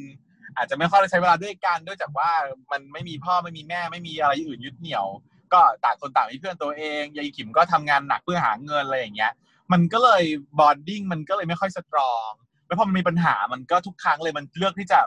[0.58, 2.32] อาจจะไม่ค่อยได้ใช้เวลาด้วยกันด้วยจากว่า
[2.72, 5.06] มันไม่มีพ่อไม่มีแม่ไม่มีอะไรอื่นยึดเหนี่ยว
[5.54, 9.34] ก็ต่างคนต่างมีเพื่อนตัวเองยายขิมก็ทำงานหนักเพื่อหาเงินอะไรอย่างเงี้ย
[9.72, 10.24] มันก็เลย
[10.60, 12.32] bonding มันก็เลยไม่ค่อย strong
[12.68, 15.00] แล้วพอมันมีปัญหามันก็ทุกครั้งเลยมันเลือกที่จะ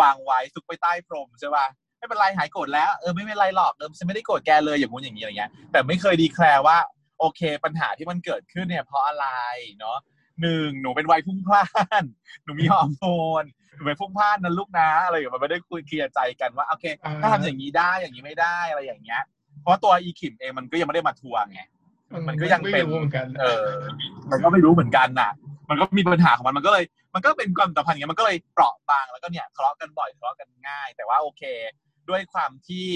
[0.00, 1.66] วางไว้ซุกไปใต้พรมใช่ป่ะ
[1.98, 6.78] ไม่เป็นไรหายโกรธแล้วเออไม่เป็นไรหรอกเออฉันไม่ได้โกรธแกเลยอย่างงู้นอย่างนี้อะไรเงี้ย แต่ไม่เคย declare ว่า
[7.18, 9.26] โอเค ปัญหาที่มันเกิดขึ้นเนี่ยเพราะอะไร
[9.78, 9.98] เนาะ
[10.40, 11.66] หนึ่งหนูเป็นวัยพุ่งพล่า
[12.02, 12.04] น
[12.44, 13.04] หนูมีฮอร์โม
[13.42, 16.84] นหนูเป็นพุ่งพล่านนะลูกนะอะไรอย่างเงี้ยมันไม่ได้คุยเคลียร์ใจกันว่าโอเค
[17.20, 19.22] ถ้าทำอย่างนี้ได้อย่างนี้ไม่ได้อะไรอย่างเงี้ย
[19.62, 21.60] เพราะตัวอีขิมเองมันก็ยังไม่ได้มาทวงไง
[22.28, 23.66] มันก็ยังเป็นไม่รู้เหมือนกันเออ
[24.30, 25.30] มันก็ไม่รู้เหมือนกันน่ะ
[25.68, 31.42] มันก็มีปัญหาของมันมันก็เลย มันก็เป็นความสัมพันธ์อย่างเงี้ยมันก็เลยเปราะบางแล้วก็เนี่ยทะเลาะกันบ่อยทะเลาะกันง่าย แต่ว่าโอเค
[32.08, 32.86] ด้วยความที่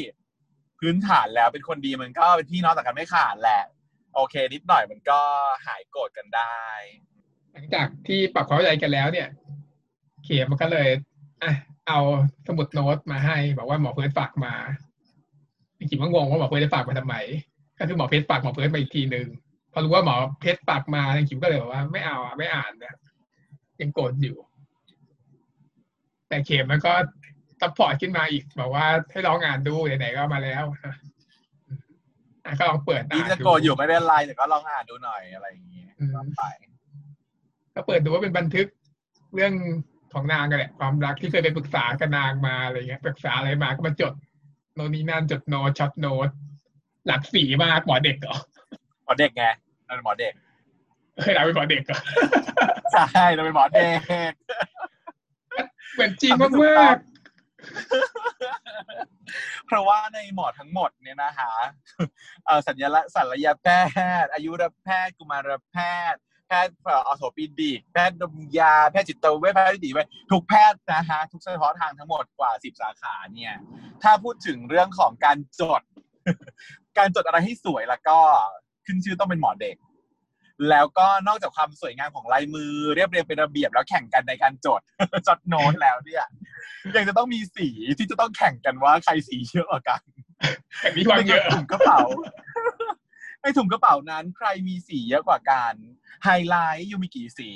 [0.81, 3.63] พื้นฐานแล้วเป็นคนดีมันก็เป็นพี่น้องแต่กันไม่ขาดแหละ
[4.15, 5.21] โอเค นิดหน่อยมันก็
[5.67, 6.57] หายโกรธกันได้
[7.53, 9.29] หลังจากที่ปรับความเข้าใจกันแล้วเนี่ย
[10.25, 10.89] เขียมมันก็เลย
[11.43, 11.53] อะ
[11.89, 11.99] เอา
[12.47, 14.55] สมุดโน้ตมาให้ บอกว่าหมอเพิร์ดฝากมา
[15.79, 17.17] จริงๆก็งงว่าหมอเพิร์ดจะฝากมาทำไม
[17.81, 19.27] ก็คือหมอเพชรฝากหมอเพิร์ดมาอีกทีหนึ่ง
[19.73, 22.95] พอรู้ว่าหมอเพชรฝากมาจริงๆก็เลยบอกว่าไม่เอาอะไม่อ่านเนี่ย
[23.81, 24.37] ยังโกรธอยู่
[26.29, 26.93] แต่เข็มมันก็
[27.61, 30.65] ซัพพอร์ตขึ้นมาอีกบอกว่าให้ลองอ่านดูไหนๆก็มาแล้ว
[32.45, 36.43] อะก็ลองเปิดอ่านนี่จะดูโกรธอยู่ไม่เป็นไรแต่ก็ลองอ่านดูหน่อยอะไรอย่างเงี้ยอืมว่าไป
[37.75, 38.67] ก็เปิดดูว่าเป็นบันทึก
[39.35, 39.55] เรื่อง
[40.13, 44.13] ของนางกันแหละความรักที่เคยไปปรึกษากับนางมาอะไรเงี้ยปรึกษาอะไรมาก็มาจด
[44.75, 46.29] โน่นนี่นั่นจดโน้ตช็อตโน้ต
[47.07, 48.37] หลักสีมากหมอเด็กเหรอ
[49.05, 49.45] หมอเด็กไง
[49.87, 50.35] เราเป็นหมอเด็ก
[51.23, 52.01] เคยเราเป็นหมอเด็กเหรอ
[52.93, 53.99] ใช่เราเป็นหมอเด็ก
[55.95, 56.97] เหมือนจริงมาก
[59.67, 61.53] เพราะว่าในหมอทั้งหมดเนี่ยนะคะ
[62.45, 63.67] เอ่อสัญลักษณ์ศัลยแพ
[64.25, 65.77] ทย์อายุรแพทย์กุมารแพ
[66.13, 73.55] ทย์แพทย์เอ่อออโทปิดิกแพทย์ดมยา แพทย์จิตเวชแพทย์นิติเวชทุกแพทย์นะฮะทุกเฉพาะทางทั้งหมดกว่าสิบสาขาเนี่ย
[74.03, 75.83] ถ้าพูดถึงเรื่องของการจด
[77.01, 78.19] การจดอะไรให้สวยแล้วก็
[78.87, 79.77] ขึ้นชื่อต้องเป็นหมอเด็ก
[80.71, 84.81] แล้วก็นอกจากความสวยงามของลายมือเรียบเรียงเป็นระเบียบแล้วแข่งกันในการจด
[85.27, 86.25] จดโน้ตแล้วเนี่ย
[86.97, 92.01] ยังจะต้องมีสีที่จะต้องแข่งกันว่าใครสีเยอะกว่ากันๆแบบนี้ความเยอะในถุงกระเป๋า
[93.43, 95.75] ในถุงกระเป๋านั้นใครมีสีเยอะกว่ากัน
[96.25, 97.51] ไฮไลท์ you มีกี่สี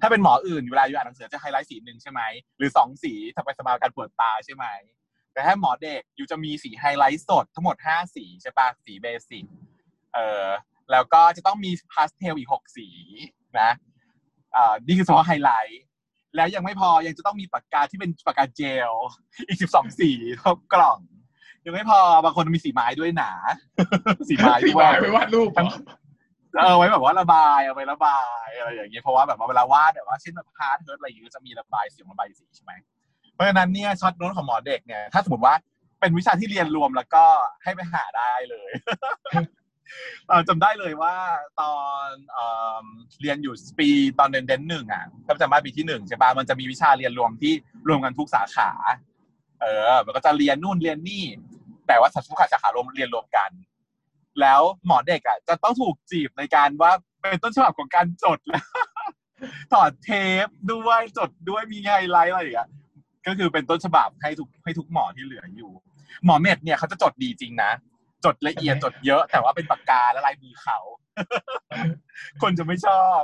[0.00, 2.20] ถ้าเป็นหมออื่นเวลาอยู่อ่านหนังสือจะไฮไลท์สีหนึ่งใช่ไหม
[2.58, 4.64] หรือสองสีทำไปสบายการปวดตาใช่ไหม
[5.32, 9.44] แต่ถ้าหมอเด็กอยู่จะมีสีไฮไลท์สดทั้งหมดห้าสีใช่ปะสี basic
[10.14, 10.46] เออ
[10.92, 12.88] แล้วก็จะต้องมีพาสเทลอีกหกสี
[13.60, 13.70] นะ
[14.56, 15.82] อ่านี่คือเฉพาะไฮไลท์
[16.36, 18.90] แล้วยังไม่พอยังจะต้องมีปากกาที่เป็นปากกาเจล
[19.48, 20.10] อีกสิบสองสี
[20.42, 20.98] ครบกล่อง
[21.64, 23.32] ยังไม่พอบางคนมีสีไม้ด้วยหนา
[24.28, 25.68] สีไม้สีด้วบายยไปวาดรูปเหรอ
[26.60, 32.72] เออไว้แบบว่าระบายเอาไประบายอะไรอย่างเงี้ยเพราะว่าแบบว่าเวลาวาดแบบว่าเช่นแบบ part heart อะไรอย่างเงี้ยก็จะมีระบายเสียงระบายสีใช่ไหม
[33.34, 35.54] เพราะฉะนั้นเนี่ย short note ของหมอเด็กเนี่ย ถ้าสมมติว่า
[36.00, 37.24] เป็นวิชาที่เรียนรวมแล้วก็
[37.62, 38.70] ให้ไปหาได้เลย
[40.48, 41.14] จำได้เลยว่า
[41.60, 42.38] ตอนเอ
[43.20, 47.52] เรียนอยู่ปีตอนเดนเดนหนึ่งอะก็จำได้ปีที่หนึ่งใช่ปะมันจะมีวิชาเรียนรวมที่
[47.88, 48.70] รวมกันทุกสาขา
[49.60, 51.24] เออ มันก็จะเรียนนู่นเรียนนี่
[51.86, 53.50] แต่ว่าทุกสาขารวมเรียนรวมกัน
[54.40, 58.64] แล้วหมอเด็กอะ จะต้องถูกจีบในการว่าเป็นต้นฉบับของการจดแล้ว
[59.72, 60.10] ถอดเท
[60.44, 62.70] ปด้วยจดด้วยมีไฮไลท์อะไรอย่างเงี้ย
[63.26, 65.72] ก็คือเป็นต้นฉบับให้ทุกให้ทุกหมอที่เหลืออยู่
[66.24, 67.70] หมอเม็ดเนี่ยเขาจะจดดีจริงนะ
[68.24, 70.78] จดละเอียดจดเยอะ แต่ว่าเป็นปากกาและลายมือเขา
[72.42, 73.20] คนจะไม่ชอบ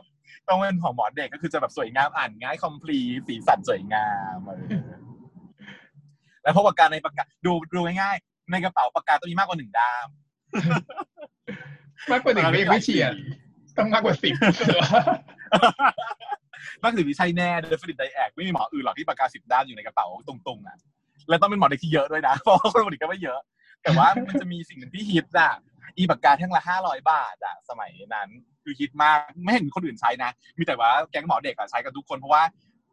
[0.49, 4.91] ต้องเป็นของหมอเด็กก็คือจะแบบสวยงามอ่านง่ายคอมพลีสีสันสวยงามเออ
[6.43, 10.09] แล้วพกปากกาในปากกาดูดูง่ายๆในกระเป๋าปากกาต้องมีมากกว่าหนึ่งด้าม
[12.11, 13.15] มากกว่าหนึ่งไม่ไม่เฉียด
[13.79, 14.35] ต้องมากกว่าสิบ
[16.83, 20.77] มากถึงวินิจฉัยแน่ definite diag ไม่มีหมออื่นหรอกที่ปากกาสิบด้ามอยู่ในกระเป๋าตรงๆอะ
[21.29, 23.41] แล้วต้องเป็นหมอเด็กที่เยอะด้วยนะเพราะว่าคนปกติก็ไม่เยอะ
[23.83, 25.53] แต่ว่ามันจะมีสิ่งหนึ่งที่ฮิตอะ
[25.97, 28.29] อีปากกาแท่งละห้าร้อยบาทอะสมัยนั้น
[28.63, 32.43] คือฮิตมากไม่เห็นคนอื่นใช้นะ มีแต่ว่าแก๊งหมอเด็กอะใช้กันทุกคนเพราะว่า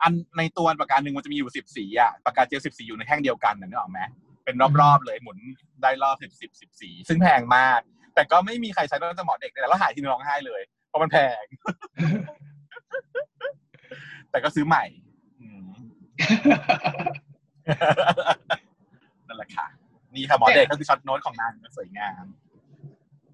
[0.01, 3.99] อันในตัวปากกาหนึ่งมันจะมีอยู่สิบสีอะปากกาเจลสิบสีอยู่ในแท่งเดียวกันนะนึกออกไหม
[4.45, 5.37] เป็นรอบๆเลยหมุน
[5.81, 7.79] ได้รอบสิบสิบสิบสีซึ่งแพงมาก
[8.15, 11.43] แต่ก็ไม่มีใครใช้นอกจากหมอเด็กเลยแล้วหายทีนึงร้องไห้เลย เพราะมันแพง
[14.35, 14.85] แต่ก็ซื้อใหม่
[15.41, 15.65] อืม
[19.27, 19.67] นั่นแหละค่ะ
[20.15, 22.23] นี่ค่ะหมอเด็กก็คือช็อตโน้ตของนางสวยงาม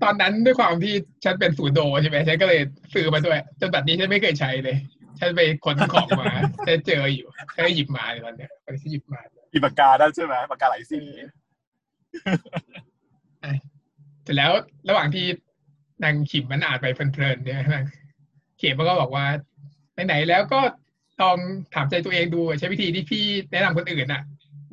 [0.03, 2.61] ตอนนั้นด้วยความที่ฉันเป็นสูโดใช่ไหมฉันก็เลย
[2.93, 4.77] ซื้อมาด้วยจนบัดนี้ฉันไม่เคยใช้เลย
[5.19, 6.25] ฉันไปขนของมา
[6.67, 11.01] ฉันเจออยู่ฉันก็หยิบมาในตอนเนี้ยตอนที่หยิบมาอีปากกาได้ใช่ไหมปากกาหลายสี
[14.23, 14.51] เสร็จแล้ว
[14.89, 15.25] ระหว่างที่
[16.03, 17.85] นางขิมมันอ่านไปเพลินๆเนี่ยนาง
[18.57, 19.25] เขียนมันก็บอกว่า
[20.07, 20.59] ไหนๆแล้วก็
[21.23, 21.37] ลอง
[21.75, 24.23] ถามใจตัวเองดูใช้วิธีที่พี่แนะนำคนอื่นน่ะ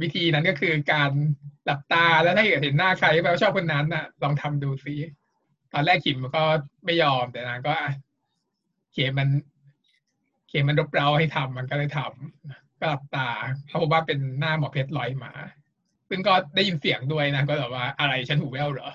[0.02, 1.11] วิธีนั้นก็คือการ
[1.64, 4.94] หลับตาแล้วถ้าเกิดเห็นหน้าใครแปลว่าชอบคนนั้นน่ะ ลองทำดูซิ
[5.72, 6.44] ตอนแรกขิมก็
[6.84, 7.74] ไม่ยอมแต่นางก็
[8.92, 9.28] เขียนมัน
[10.48, 13.28] เขียนมันรบเร้าให้ทำมันก็เลยทำก็หลับตา
[13.68, 15.32] เขาบอกว่าเป็นหน้าหมอเพชรลอยมา
[16.08, 18.90] ซึ่งก็ได้ยินเสียงด้วยนะก็แบบว่าอะไรฉันหูแว่วเหรอ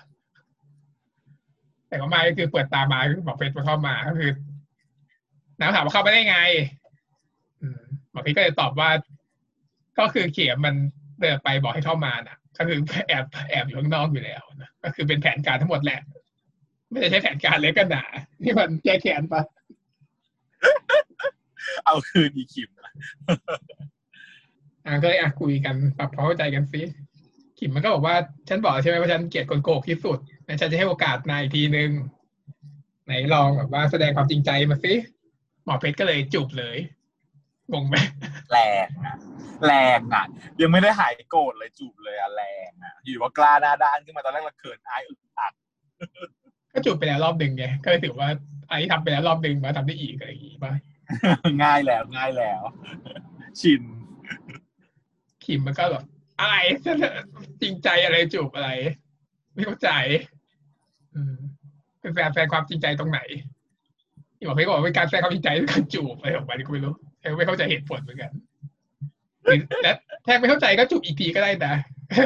[1.88, 4.32] แต่ก็ไม่ก็คือเปิดตามาหมอเพชรมาเข้ามาก็คือ
[5.60, 6.38] น้ำถามว่าเข้าไปได้ไง
[8.14, 8.90] หมอพีก็เลยตอบว่า
[10.00, 10.76] ก็คือเขียมมัน
[11.22, 16.00] เดินไปบอกให้เข้ามาน่ะก็คือแอบแอบอยู่ข้างนอกอยู่แล้วนะก็คือเป็นแผนการทั้งหมดแหละ
[16.90, 18.06] ไม่ได้ใช้แผนการเล็กกันหนา
[18.44, 19.44] นี่มันแก้แค้นปะ
[21.86, 22.92] เอาคืนอีคิมนะ
[24.86, 26.82] อ่าก็เลยอะคุยกันปรับความเข้าใจกันซิ
[27.60, 28.16] ขิมมันก็บอกว่า
[28.50, 31.90] ฉันบอกใช่ไหมว่าฉันเกลียดคนโกหกที่สุดงั้นฉันจะให้โอกาสนายอีกทีนึง
[33.06, 34.94] ไหนลองแบบว่าแสดงความจริงใจมาสิ
[35.66, 36.78] หมอเพชรก็เลยจูบเลย
[37.74, 37.96] งงไหม
[38.52, 39.16] แรงอะ
[39.66, 40.26] แรงอะ
[40.62, 45.54] ยังไม่ได้หายโกรธเลยจูบเลยอะแรงอะอยู่ว่ากล้าหน้าด้านขึ้นมาตอนแรกเราเขินอายอึดอัด
[46.74, 48.30] ก็จูบไปแล้วรอบหนึ่งไงก็เลยถือว่า
[48.70, 50.74] ไอ้ทำไปแล้วรอบหนึ่งมาทำได้อีกอะไรอย่างงี้ป่ะ
[51.64, 52.62] ง่ายแล้วง่ายแล้ว
[53.60, 53.82] ชิน
[55.46, 56.04] ขิมมันก็แบบ
[56.40, 56.56] อะไร
[57.62, 58.70] จริงใจอะไรจูบอะไร
[59.54, 59.90] ไม่เข้าใจ
[61.16, 61.36] อืม
[62.00, 63.20] เป็นแฟนแฟนความจริงใจตรงไหน
[64.38, 68.32] ที่บอกพี่บอกว่าเป็นการแสดงความจริงใจด้วยการจูบอะไรออกมาที่กูไม่รู้ แทไม่เข้าใจเหตุผลเหมือนกัน
[69.44, 71.74] หรือและแทงไม่เข้าใจก็จูบอีกทีก็ได้นะ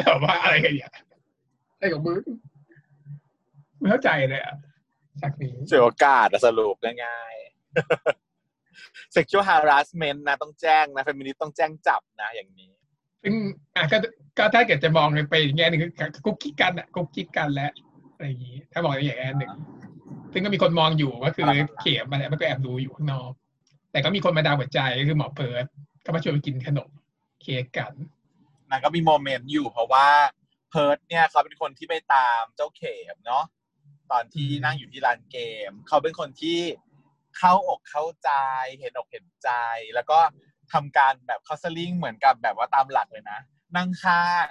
[0.06, 0.92] แบบว่าอะไรกันเนี่ย
[1.76, 2.24] อะไรของมึง
[3.80, 4.56] ไม่เข้าใจเลยอะ
[5.22, 12.72] จากนี้เสียโอกาสอะสรุปง่ายๆ sexual harassment นะต้องแจ้งนะ f e m i n i s t ต้องแจ้งจับนะอย่างนี้
[13.24, 13.34] ซึ่ง
[13.76, 13.98] อะก็
[14.38, 17.70] ก็ถ้าเกิดจะมองไปอีกแง่หนึ่งคือกุ๊กกิ๊กกันอะกุ๊กกิ๊กกันและ
[18.16, 19.52] อะไรอย่างนี้ ถ้ามองในอย่างแง่หนึ่ง
[20.34, 21.46] ซึ่งก็มีคนมองอยู่ก็คือ
[21.80, 23.32] เขียมมันมันก็แอบดูอยู่ข้างนอก
[23.92, 25.66] แต่ก็มีคนมาดาวหัวใจก็คือหมอเพิร์ด
[26.06, 26.90] ก็มาชวนไปกินขนม
[27.42, 27.94] เค้กกัน
[28.70, 30.08] นางก็มีโมเมนต์อยู่เพราะว่า
[30.70, 33.46] เพิร์ดเนี่ยเขาเป็นคนที่ไปตามเจ้าเข็มเนาะ
[34.12, 35.38] ตอนที่นั่งอยู่ที่ร้านเก
[35.70, 36.60] ม เขาเป็นคนที่
[37.38, 38.32] เข้าอกเข้าใจ
[38.80, 39.50] เห็นอกเห็นใจ
[39.96, 40.20] แล้วก็
[40.74, 43.40] ทำการแบบคอสลิงเหมือนกับแบบว่าตามหลักเลยนะ
[43.76, 44.48] นั่งข้าง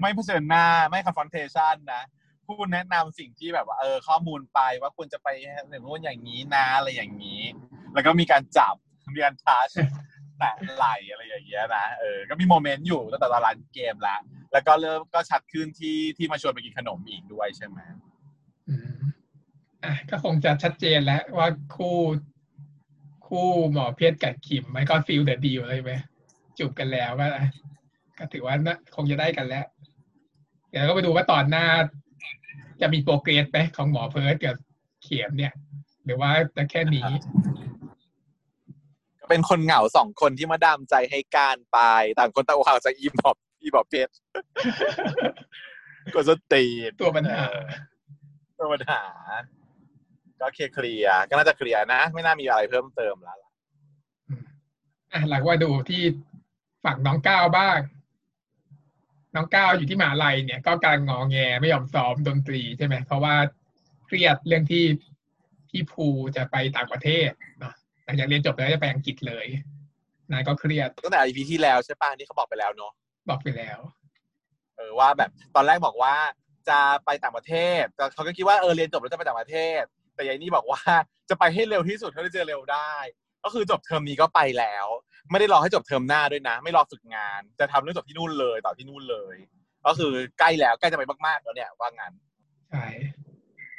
[0.00, 2.02] ไม่เผชิญหน้าไม่คอนฟอนเทชันนะ
[2.46, 7.42] พูดแนะนำสิ่งที่แบบว่าเออข้อมูลไปว่าควรจะไปอย่างนู้นอย่างนี้นะอะไรอย่างนี้
[7.94, 8.74] แล้วก็มีการจับ
[9.14, 9.70] มีการทัช
[10.38, 14.20] แตะไหลอะไรอย่างเงี้ยนะเออก็มี moment อยู่ตั้งแต่ตอนร้านเกมแล้ว
[14.52, 17.78] แล้วก็เริ่มก็ชัดขึ้นที่ที่มาชวนไปกินขนมอีกด้วยใช่ไหม
[18.68, 18.98] อืม
[19.84, 21.98] อะก็คงจะชัดเจนแล้วว่าคู่
[23.28, 25.92] คู่หมอเพชรกับขิมมันก็ seal the deal เลยไหม
[26.58, 27.26] จูบกันแล้วก็
[28.18, 29.66] ก็ถือว่าน่าคงจะได้กันแล้ว
[30.70, 31.66] เดี๋ยวก็ไปดูว่าตอนหน้า
[32.80, 34.56] จะมี progress ไหมของหมอเพิร์ดกับ
[35.02, 35.52] เขียมเนี่ย
[36.04, 37.08] หรือว่าจะแค่นี้
[39.30, 41.78] เป็นคนเหงาสองคนที่มาดามใจให้การไป
[42.18, 44.14] ต่างคนต่างห่างจากอีบอบอีบอบเพชร
[46.14, 47.44] ก็จะตีนตัวปัญหา
[48.58, 49.02] ตัวปัญหา
[50.40, 53.50] ก็เคลียร์ก็น่าจะเคลียร์นะ ไม่น่ามีอะไรเพิ่มเติมแล้วล่ะ
[55.12, 56.02] อะหลังว่าดูที่
[56.84, 57.78] ฝั่งน้องก้าวบ้าง
[59.34, 63.34] น้องก้าวอยู่ที่มหาลัยเนี่ย ก็กำลังงอแงไม่ยอมซ้อมดนตรีใช่ไหมเพราะว่า
[64.06, 64.84] เครียดเรื่องที่
[65.70, 67.74] พี่ภูจะไปต่างประเทศเนาะ
[68.10, 69.46] หลังจากเรียนจบแล้วจะไปอังกฤษเลย
[70.30, 72.92] นายก็เครียดตั้งแต่ EP ที่แล้วใช่ป่ะนี่เขาบอกไปแล้วเนาะ
[73.28, 73.78] บอกไปแล้ว
[74.76, 76.14] เออว่าแบบตอนแรกบอกว่า
[76.68, 79.82] จะไปต่างประเทศแต่เขาก็คิดว่าเออเรียนจบแล้วจะไปต่างประเทศ
[80.14, 80.82] แต่ยายนี่บอกว่า
[81.30, 82.92] จะไปให้เร็วที่สุดเท่าที่จะเร็วได้
[83.44, 84.86] ก็คือจบเทอมนี้ก็ไปแล้ว
[85.30, 89.36] ไม่ได้รอให้จบเทอมหน้าด้วยนะ ไม่รอฝึกงาน จะทำเรื่องจบที่นู่นเลยต่อที่นู่นเลย
[89.86, 92.12] ก็คือใกล้แล้วใกล้จะไปมากๆแล้วเนี่ยว่างั้น
[92.70, 92.86] ใช่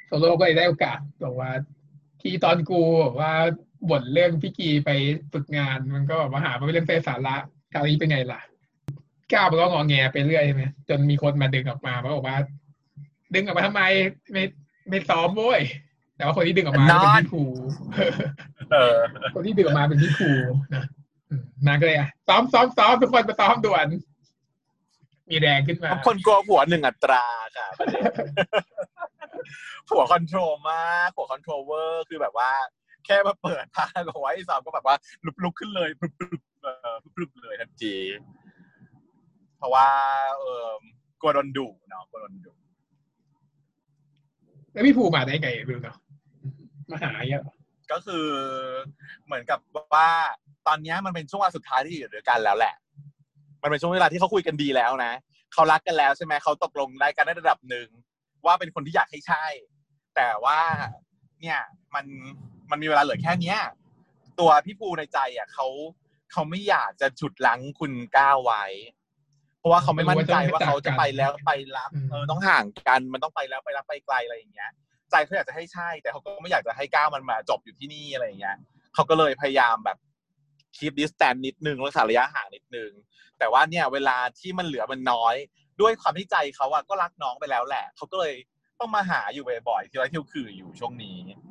[0.08, 1.52] โซโล่ก็เลยได้โอกาสบอกว่า
[2.22, 3.34] ที่ตอนกูบอกว่า
[3.90, 4.90] บ่นเรื่องพี่กีไป
[5.34, 7.36] ฝึกงานมันก็แบบว่าหามาเป็นเรื่องไร้สาระ
[7.74, 8.42] คราวนี้เป็นไงล่ะ
[9.34, 12.38] ก้าวมันก็งอแงไปเรื่อยใช่ไหมจนมีคนมาดึงออกมาบอกว่า
[13.36, 13.82] ดึงออกมาทำไม
[14.32, 14.44] ไม่
[14.90, 15.62] ไม่ซ้อมโว้ย
[16.16, 17.44] แต่ว่าคนที่ดึงออกมาเป็นพี่ครู
[18.72, 18.98] เออ
[19.34, 20.32] คนที่ดึงออกมาเป็นพี่ครู
[20.76, 20.84] นะ
[21.30, 23.88] อืมนางก็เลยอะซ้อมซ้อมซ้อมทุกคนมาซ้อมด่วน
[25.30, 27.26] มีแรงขึ้นมาคนกลัวผัวหนึ่งอัตรา
[27.58, 28.04] ค่ะประเด็น
[29.90, 32.52] ผัว control มากผัว control เวอร์คือแบบว่า
[33.06, 37.96] แค่มาเปิดพาเอาไว้สามก็แบบว่าลุกลุกขึ้นเลยปลุกปลุกเออปลุกปลุกเลยทันที
[39.58, 39.88] เพราะว่า
[40.40, 40.68] เออ
[41.22, 42.52] กลัวโดนดุเนาะกลัวโดนดุ
[44.72, 45.98] แล้วพี่ภูมาได้ไงไม่รู้เนาะ
[46.92, 47.44] มาหาเยอะ
[47.92, 48.28] ก็คือ
[49.26, 49.60] เหมือนกับ
[49.96, 50.10] ว่า
[50.68, 52.76] ตอนเนี้ยมันเป็นช่วงเวลาสุดท้ายที่อยู่ด้วยกันแล้วแหละ
[53.62, 55.14] มันเป็นช่วงเวลาที่เขาคุยกันดีแล้วนะ
[55.54, 57.88] เขารักกันแล้วใช่ไหมเขาตกลงได้กันในระดับหนึ่ง
[58.46, 59.46] ว่าเป็นคนที่อยากให้ใช่
[60.16, 60.60] แต่ว่า
[61.42, 61.60] เนี่ย
[61.96, 62.06] มัน
[62.72, 63.60] มันมีเวลาเหลือแค่เนี้ย
[64.40, 65.68] ตัวพี่ภูในใจอะเขา
[66.32, 68.66] เขาไม่อยากจะฉุดลังคุณก้าวไว้
[69.60, 74.72] เพราะว่าเขาไม่มั่นใจว่าเขาจะไปแล้วไปรับเออต้องห่างกันมันต้องไปแล้วไปรับไปไกลอะไรอย่างเงี้ย
[75.12, 78.58] ใจเขาอยากจะให้ใช่ แต่เขาก็ไม่อยากจะให้ก้าวมันมาจบอยู่ที่นี่อะไรอย่างเงี้ย
[78.94, 79.98] เขาก็เลยพยายามแบบ
[80.76, 82.92] คีบดิสแตนนิดนึงรักษาระยะห่างนิดนึง
[83.40, 85.36] แต่ว่าเนี่ยเวลาที่มันเหลือมันน้อย
[85.82, 88.34] ด้วยความที่ใจเขาอะก็รักน้องไปแล้วแหละเขาก็เลย
[88.80, 91.51] ต้องมาหาอยู่บ่อยๆที่ไรที่คืออยู่ช่วงนี้อื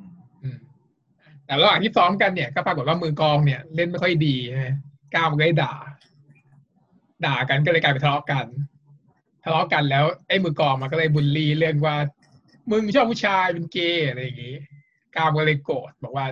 [1.51, 4.75] แต่ระหว่างที่ซ้อมกันเนี่ย ก็ปรากฏว่ามือกองเนี่ย เล่นไม่ค่อยดีนะ
[5.15, 5.73] ก้าวมันก็เลยด่า
[7.25, 8.45] ด่ากันก็เลยกลายเป็นทะเลาะกัน
[9.43, 11.95] ทะเลาะกันแล้วไอ้มือกองมันก็เลยบุลลี่เรื่องว่า
[12.71, 14.55] มึงชอบผู้ชายเป็นเกย์อะไรอย่างงี้
[15.15, 16.25] ก้าวก็เลยโกรธบอกว่า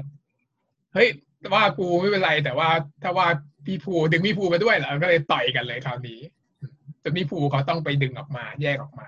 [0.94, 1.10] เฮ้ย
[1.54, 2.70] ว่ากูไม่เป็นไร แต่ว่า
[3.04, 3.28] ถ้าว่า
[3.66, 6.20] พี่ภูดึงพี่ภูมาด้วยเหรอก็เลยต่อยกันเลยคราวนี้
[7.04, 9.08] จนพี่ภูเขาต้องไปดึงออกมา แยกออกมา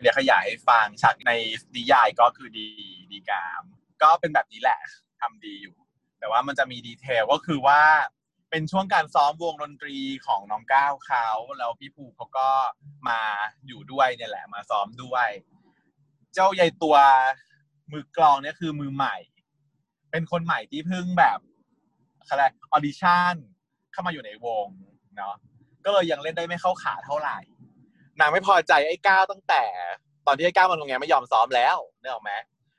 [0.00, 1.32] เดี๋ยวขยายให้ฟังฉากใน
[1.76, 2.68] นิยายก็คือดี
[3.12, 3.62] ดีกาม
[4.02, 4.78] ก็เป็นแบบนี้แหละ
[5.22, 5.76] ทำดีอยู่
[6.18, 7.80] แต่ว่ามันจะมีดีเทลก็คือว่า
[8.50, 12.48] เป็นช่วงการซ้อมวงดนตรีของน้องก้าวเขาแล้วพี่ภูเขาก็
[13.08, 13.20] มา
[13.66, 15.28] อยู่ด้วยเนี่ยแหละมาซ้อมด้วย
[16.34, 16.96] เจ้าใหญ่ตัว
[17.92, 19.16] มือกลองเนี่ยคือมือใหม่
[20.10, 21.38] เป็นคนใหม่ที่เพิ่งแบบ
[22.28, 23.34] อะไรออดิชั่น
[23.92, 24.66] เข้ามาอยู่ในวง
[25.16, 25.34] เนาะ
[25.84, 27.38] ก็เลยยังเล่นได้ไม่เข้าขาเท่าไหร่
[28.20, 29.62] นางไม่พอใจไอ้ก้าวตั้งแต่
[30.26, 32.32] ตอนที่ไอ้ก้าวมันลงไงไม่ยอมซ้อมแล้วเนี่ยหรอกไหม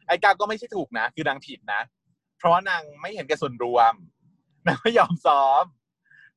[0.07, 1.81] ไอ้ก้าวก็ไม่ใช่ถูกนะ คือนางผิดนะ
[2.43, 3.93] เพราะนางไม่เห็นแก่ส่วนรวม
[4.67, 5.63] นางไม่ยอมซ้อม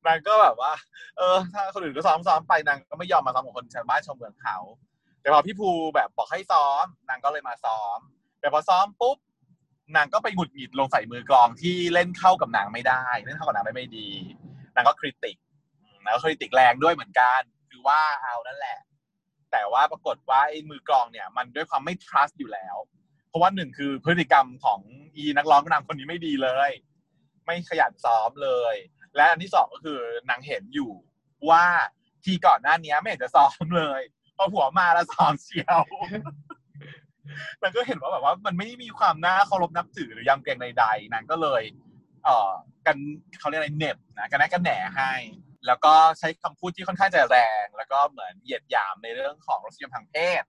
[0.07, 0.73] นางก็แบบว่า
[1.17, 4.57] เออ ถ้าคนอื่นก็ซ้อมซ้อมไปนางก็ไม่ยอมมาซ้อมกับคนชาวบ้านชาวเมืองเขา
[5.21, 7.99] แต่พอพี่ภูแบบบอกให้ซ้อมนางก็เลยมาซ้อม
[8.39, 9.17] แต่พอซ้อมปุ๊บ
[9.95, 14.09] นางก็ไปหงุดหงิดลงใส่มือกลองที่เล่นเข้ากับนางไม่ได้ เล่นเข้ากับนางได้ไม่ดี
[14.75, 15.37] นางก็คริติก
[16.03, 18.77] นางก็คริติกแรงด้วยเหมือนกันคือว่าเอานั่นแหละ
[19.51, 22.75] แต่ว่าปรากฏว่าไอ้มือกลองเนี่ย มันด้วยความไม่ trust อยู่แล้ว
[23.37, 24.79] ราะว่าหนึ่งคือพฤติกรรมของ
[25.15, 26.71] อีนักร้องนางคนนี้ไม่ดีเลย
[27.45, 28.75] ไม่ขยันซ้อมเลย
[29.15, 30.91] และอันที่สองก็คือนางเห็นอยู่
[31.49, 31.65] ว่า
[32.25, 34.01] ที่ก่อนหน้านี้ไม่เห็นจะซ้อมเลย
[34.37, 35.81] พอผัวมาแล้วซ้อมเชียว
[37.63, 41.63] มันก็เห็นว่าแบบว่ามันไม่มีความน่าเคารพนับถือหรือยำเกรงใดๆนางก็เลย
[42.23, 42.51] เอ่อ
[42.85, 42.97] กัน
[43.39, 45.13] เขาเรียกอะไรเน็บนะกันแนกันแหน่ให้
[45.67, 50.43] แล้วก็ใช้คำพูดที่ค่อนข้างจะแรง แล้วก็เหมือนเหยียดหยามในเรื่องของรสนิยมทางเพศ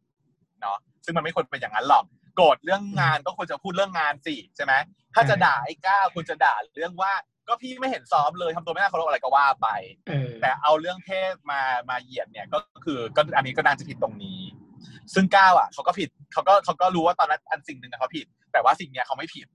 [0.61, 2.05] เนาะซึ่งมันไม่ควรเป็นอย่างนั้นหรอก
[2.39, 4.73] โกรธเรื่องงานก็ควรจะพูดเรื่องงานสิใช่ไหม
[5.15, 7.13] ถ้าจะด่าไอ้ก้าวควรจะด่าเรื่องว่า
[7.49, 9.69] ก็พี่ไม่เห็นซ้อมเลยทำตัวไม่น่าเคารพอะไรก็ว่าไป
[10.09, 14.41] เออแต่เอาเรื่องเพศมามาเหยียดเนี่ยก็คือก็อันนี้ก็น่าจะผิดตรงนี้
[15.15, 19.47] ซึ่งก้าวอะเขาก็ผิดเขาก็เขาก็รู้ว่าตอนนั้นอันสิ่งหนึ่งอะเขาผิด แต่ว่าสิ่งเนี้ยเขาไม่ผิด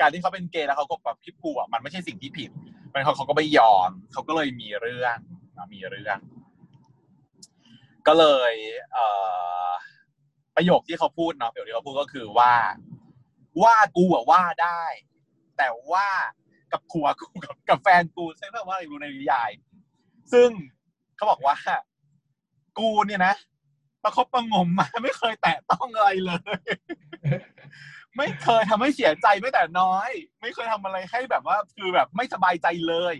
[0.00, 2.50] การที่เขาเป็นเกย์แล้วเขาก็แบบพิพูอะมันไม่ใช่สิ่งที่ผิด
[2.92, 5.16] มันเขาเขาก็ไม่ยอมเขาก็เลยมีเรื่อง
[5.56, 6.18] นะมีเรื่อง
[8.06, 8.52] ก็เลย
[8.92, 9.06] เอ่
[9.66, 9.68] อ
[10.58, 12.54] ประโยคที่เขาพูดเนาะประโยคที่เขาพูดก็คือว่า
[13.62, 14.82] ว่ากูอะว่าได้
[15.58, 16.06] แต่ว่า
[16.72, 19.50] กับผัวกูกับกับแฟนกูใช่ไหมว่าอะไรรู้ในนิยาย
[20.32, 20.48] ซึ่ง
[21.16, 21.56] เขาบอกว่า
[22.78, 23.34] กูเนี่ยนะ
[24.02, 26.60] ประคบประงมมาไม่เคยแตะต้องอะไรเลย
[28.16, 33.14] ไม่เคยทำให้เสียใจไม่แต่น้อย ไม่เคยทำอะไรให้แบบว่า คือแบบไม่สบายใจเลย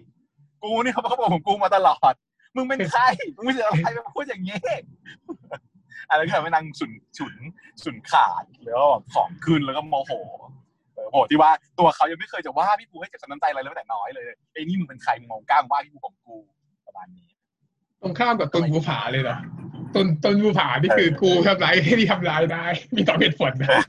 [0.63, 2.15] กูนี่เขาประคบประงมกูมาตลอด
[2.55, 3.03] มึงเป็นใคร
[3.37, 4.61] มึงเป็นอะไรมาพูดอย่างนี้
[6.11, 7.35] อะไรก็ทำให้นางฉุนฉุน
[7.83, 10.13] ฉุนขาดแล้วก็แบบของขึ้นแล้วก็โมโห
[10.95, 16.37] เออโมโหที่ว่าตัวเขายังไม่เคยจะว่าพี่ปูให้เจ็บช้ำน้ำใจอะไรเลยแม้แต่น้อยเลยไอ้นี่มึงเป็นใครมึงมองกล้ามว่าพี่ปูของกู
[16.87, 17.29] ประมาณนี้
[18.03, 19.39] ตรงข้ามกับต้นภูผาเลยเหรอ
[19.95, 23.81] ต้นต้นภูผานี่คือกูทำร้ายที่ทำร้ายได้ มีต่อเหตุผลนะ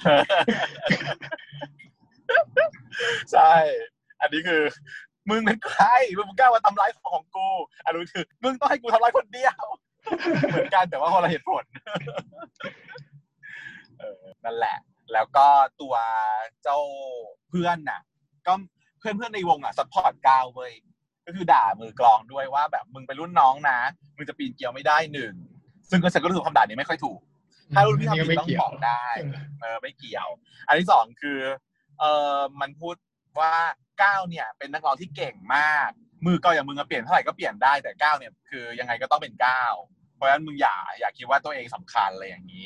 [3.31, 3.53] ใช่
[4.21, 4.61] อันนี้คือ
[5.29, 5.85] มึงเป็นใคร
[6.17, 7.47] มึงกล้ามาทำร้ายของกู
[7.85, 9.63] อันนี้คือมึงต้องให้กูทำร้ายคนเดียว
[10.49, 11.63] เหมือนกันแต่ว่าคนละเหตุผล
[13.99, 14.77] เออนั่นแหละ
[15.13, 15.47] แล้วก็
[15.81, 15.95] ตัว
[16.63, 16.79] เจ้า
[17.49, 18.01] เพื่อนน่ะ
[18.47, 18.53] ก็
[18.99, 20.73] เพื่อนเพื่อนๆในวงอะสปอร์ตก้าวเว้ย
[21.25, 23.79] ก็คือด่ามือกลองด้วยว่า แบบมึงเป็นรุ่นน้องนะ
[24.15, 25.33] มึงจะปีนเกลียวไม่ได้หนึ่ง
[25.89, 27.19] ซึ่งก็ฉันก็รู้สึกคำด่านี้ไม่ค่อยถูก
[27.75, 29.05] ถ้ารุ่นพี่ทำผิดต้องบอกได้
[29.61, 30.27] เออไม่เกี่ยว
[30.67, 31.39] อันที่สองคือ
[31.99, 32.95] เออมันพูด
[33.39, 33.53] ว่า
[34.03, 35.89] ก้าวเนี่ย เป็นนักร้องที่เก่งมาก
[36.25, 39.73] มือกลองอย่างมึงอะเปลี่ยนเท่าไหร่ก็เปลี่ยนได้แต่ก้าวเนี่ยคือยังไงก็ต้องเป็นก้าว
[40.19, 42.65] เพราะฉะนั้นมึงอย่าอย่าคิดว่าตัวเองสำคัญอะไรอย่างนี้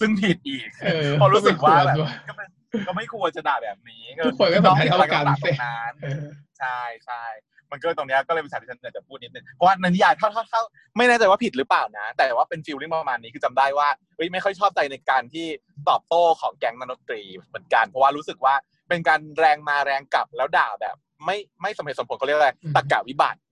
[0.00, 2.48] ซึ่งผิดอีกเออเพราะรู้สึกว่าแบบก็ไม่ควรด้วยก็เป็น
[2.88, 6.24] ก็ไม่ควรจะด่าแบบนี้ทุกคนก็สำคัญเท่ากันน้องมีพลังตรงนั้นเออ
[6.58, 7.24] ใช่ใช่
[7.70, 10.62] มันก็ตรงเนี้ยก็เลยเป็นสายที่ฉันอยากจะพูดนิดนึงเพราะว่าในนิยายเท่าเท่าเท่า
[10.96, 15.46] ไม่แน่ใจว่าผิดหรือเปล่านะ แต่ว่าเป็นฟิลลิ่งประมาณนี้คือจำได้ว่าเฮ้ยไม่ค่อยชอบใจในการที่
[15.88, 18.54] ตอบโต้ของแก๊งนักดนตรีเหมือนกันเพราะว่ารู้สึกว่า
[18.88, 23.51] เป็นการแรงมาแรงกลับแล้วด่าแบบ ไม่ไม่สมเหตุสมผลเขาเรียกอะไรอืมตรรกะวิบัติอ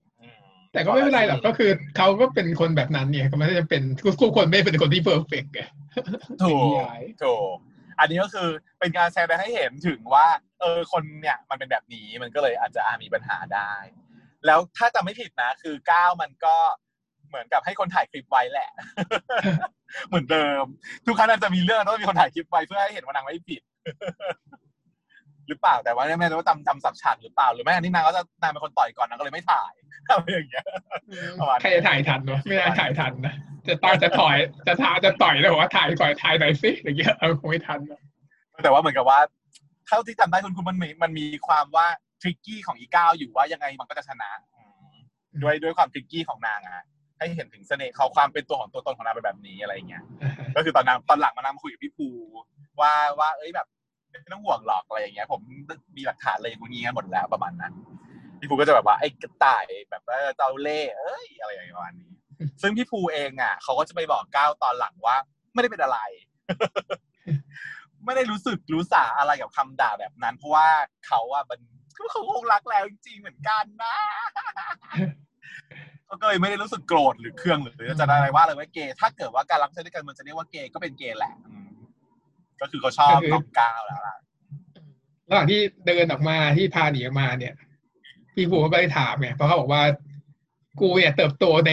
[0.73, 3.83] แต่ก็ไม่เป็นไรหรอกก็คือเขาก็เป็นคนแบบนั้นเนี่ยก็ไม่ได้จะเป็น
[4.21, 5.61] ทุกคนไม่ได้เป็นคนที่เพอร์เฟกต์ไง
[6.43, 7.55] ถูนิกยายถูก
[7.99, 8.49] อันนี้ก็คือ
[8.79, 10.27] เป็นการแสดงให้เห็นถึงว่า
[10.59, 13.71] เออคนเนี่ยมันเป็นแบบนี้มันก็เลยอาจจะอามีปัญหาได้
[14.45, 16.55] แล้วถ้าจำไม่ผิดนะ คือก้าวมันก็
[17.27, 18.69] เหมือนกับให้คนถ่ายคลิปไว้แหละ
[20.07, 20.63] เหมือนเดิม
[21.05, 23.61] ทุกครั้งน่าจะมีเรื่องต้องมีคนถ่ายคลิปไว้เพื่อให้เห็นว่านางไม่ผิด
[25.47, 29.71] หรือเปล่าแต่ว่าไม่แน่ใจว่าจำจำสับฉากหรือเปล่าหรือไม่อันนี้นางก็จะนางเป็นคนต่อยก่อนนางก็เลยไม่ถ่าย
[30.09, 30.65] อะไรอย่างเงี้ย
[31.39, 33.33] ประมาณนี้ใครจะถ่ายทันวะไม่ได้ถ่ายทันนะ
[33.67, 34.37] จะต่อยจะถอย
[34.67, 38.01] จะท้าจะต่อยแล้วบอกว่าถ่ายก่อนถ่ายหน่อยสิอย่างเงี้ยเออคงไม่ทันหรอก
[38.63, 39.19] แต่ว่าเหมือนกับว่า
[39.87, 41.87] เท่าที่จำได้คุณคุณมันมีมันมีความว่า
[42.21, 44.93] ทริกกี้ของอีก้าวอยู่ว่ายังไงมันก็จะชนะอืม
[45.41, 46.85] ด้วยด้วยความทริกกี้ของนางอะ
[47.17, 52.07] ให้เห็นถึงเสน่ห์เขาความเป็นตัวของตัวตนของนางเป็นแบบนี้อะไรอย่างเงี้ยอ่าฮะก็คือตอนนั้นตอนหลังมานางมาคุยกับพี่ภู
[52.81, 53.67] ว่าว่าเอ้ยแบบ
[54.11, 55.41] ไม่ต้องห่วงหรอกอะไรอย่างเงี้ย ผม
[55.97, 57.73] มีหลักฐานอะไรอย่างงี้หมดแล้วประมาณนั้น
[58.39, 62.11] พี่ภูก็จะแบบว่าไอ้กระต่ายแบบว่าเจ้าเล่เอ้ยอะไรอย่างเงี้ยประมาณนี้
[62.61, 65.15] ซึ่งพี่ภูเองอะเขาก็จะไปบอกก้าวตอนหลังว่า
[65.53, 65.99] ไม่ได้เป็นอะไร
[68.05, 70.67] ไม่ได้รู้สึกรู้สาอะไรกับคำด่าแบบนั้น เพราะว่า
[71.07, 71.59] เขาอะมัน
[72.11, 73.95] เขาคงรักแล้วจริงๆเหมือนกันนะ
[76.05, 81.55] เขาก็เลยไม่ได้รู้สึกโกรธหรือเครื่องหรือจะอะไรว่าเลยว่าเกย์ถ้าเกิดว่าการรักใช้ด้วยกันมันจะเรียกว่าเกย์ก็เป็นเกย์แหละอื
[82.61, 84.15] ก็คือเขาชอบน้องก้าวแล้วล่ะ
[85.29, 87.53] ระหว่างที่เดินออกมาที่พาหนีออกมาเนี่ย
[88.33, 89.83] พี่ภูก็เลยถามไงเพราะเขาบอกว่า
[90.79, 91.71] กูเนี่ยเติบโตใน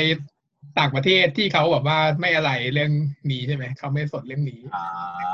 [0.79, 2.93] ต่างประเทศที่เขาแบบว่าไม่อะไรเรื่อง
[3.31, 4.87] นี้ใช่ไหมเขาไม่สนเรื่องนี้อ่า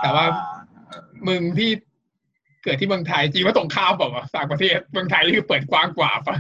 [0.03, 0.25] แต่ว่า
[1.29, 1.71] มึงที่
[2.65, 6.37] เกิดที่เมืองไทยจริงว่าตรงข้ามเปล่าวะต่างประเทศเมืองไทยนี่คือเปิดกว้างกว่าปะ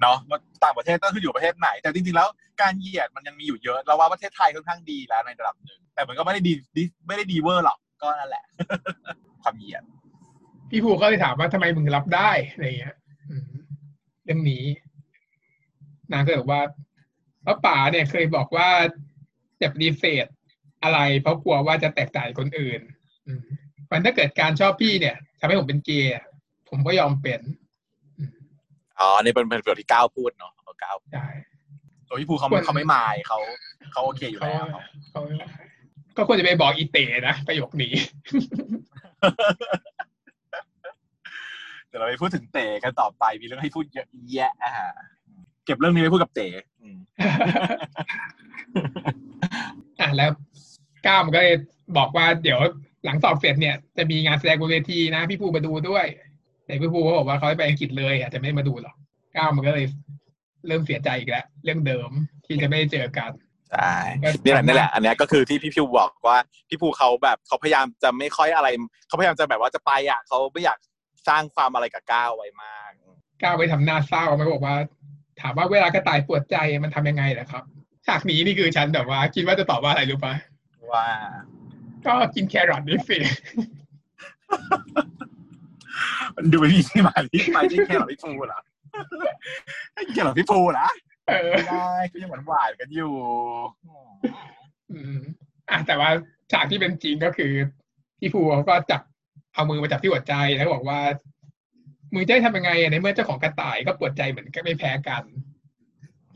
[0.00, 0.16] เนาะ
[0.64, 2.28] ต่างประเทศก็คืออยู่ประเทศไหน แต่จริงๆแล้ว
[2.62, 6.52] การเหยียดมันยังมีอยู่เยอะเราว่าประเทศไทยค่อนข้างดีแล้วในระดับหนึ่งแต่มันก็ไม่ได้ดี
[7.06, 8.44] ไม่ได้ดีเวอร์หรอกก็นั่นแหละ
[9.42, 9.82] ความเหยียด
[10.70, 12.96] พี่ภูก็เลยถามว่าทำไมมึงรับได้อะไรเงี้ย
[14.24, 14.64] เรื่องนี้
[16.12, 16.62] นางก็เลยบอกว่า
[17.46, 18.68] พราะป๋าเนี่ยเคยบอกว่า
[19.60, 20.26] จะปฏิเสธ
[20.82, 22.80] อะไร เพราะกลัวว่าจะแตกต่างคนอื่น
[23.90, 26.12] มันถ้าเกิดการชอบพี่เนี่ยทำให้ผมเป็นเกย์
[26.68, 27.40] ผมก็ยอมเป็น
[29.00, 31.26] อ๋อนี่เป็นเป็นประโยชน์ที่ก้าวพูดเนาะเอาก้าวใช่
[32.08, 33.38] ตัวพี่ภูเขาควรเขาไม่มายเขา
[33.92, 34.66] เขาโอเคอยู่เขาแล้ว
[35.12, 35.22] เขา
[36.16, 37.92] ก็ควรจะไปบอกอีเต๋นะประโยคนี้
[41.88, 44.72] เดี๋ยวเราไปพูดถึงเต๋กันต่อไปมีเรื่องให้พูดเยอะแยะอะ
[45.64, 46.48] เก็บเรื่องนี้ไปพูดกับเต๋
[46.82, 46.98] อืม
[50.00, 50.30] อะแล้ว
[51.06, 51.56] ก้าวมันก็เลย
[51.96, 52.58] บอกว่าเดี๋ยว
[53.04, 56.06] หลังสอบเสร็จเนี่ยจะมีงานแสดงบนเวทีนะ พี่ภูมาดูด้วย
[56.66, 58.94] แต่พี่ภูเขาบอกว่าเขาไปอังกฤษเลยอาจจะไม่มาดูหรอก
[59.36, 59.86] ก้าวมันก็เลย
[60.66, 62.10] เริ่มเสียใจอีกแล้วเรื่องเดิม
[62.46, 63.30] ที่จะไม่ได้เจอกัน
[63.72, 63.94] ใช่
[64.44, 66.38] นี่แหละนี่แหละ อันเนี้ยก็คือที่พี่พิวบอกว่า
[66.68, 68.68] พี่ภูเขาแบบเขาพยายามจะไม่ค่อยอะไร
[69.06, 70.78] เขาพยายามจะแบบว่าจะไปอะเขาไม่อยาก
[71.28, 72.90] สร้างความอะไรกับก้าวไว้มาก
[73.42, 74.76] ก้าวไปทำหน้าเศร้ามันบอกว่า
[75.40, 77.64] ถามว่าเวลากระต่ายปวดใจมันทำยังไงล่ะครับ
[78.06, 80.34] ฉากนี้นี่คือฉันแบบว่า คิดว่าจะตอบว่าอะไรรู้ปะ
[80.92, 81.06] ว่า
[82.06, 83.18] ก็กินแครอทนี่สิ
[86.52, 88.60] ดูเป็นที่ที่มาที่ไปที่แค่หรอพี่ภูเหรอ
[89.94, 90.88] ให้แค่หรอพี่ภูเหรอ
[91.28, 93.14] เออไม่ได้ก็ยังหวานหวานๆกันอยู่
[94.92, 95.18] อืม
[95.70, 96.10] อะแต่ว่า
[96.52, 97.52] ฉากที่เป็นจริงก็คือ
[98.20, 99.00] พี่ภูเขาก็จับ
[99.54, 101.00] เอามือมาจับที่หัวใจแล้วบอกว่า
[102.14, 105.24] มึงจะให้ทำยังไงอะในเมื่อเจ้าของกระต่ายก็ปวดใจเหมือนกันไม่แพ้กัน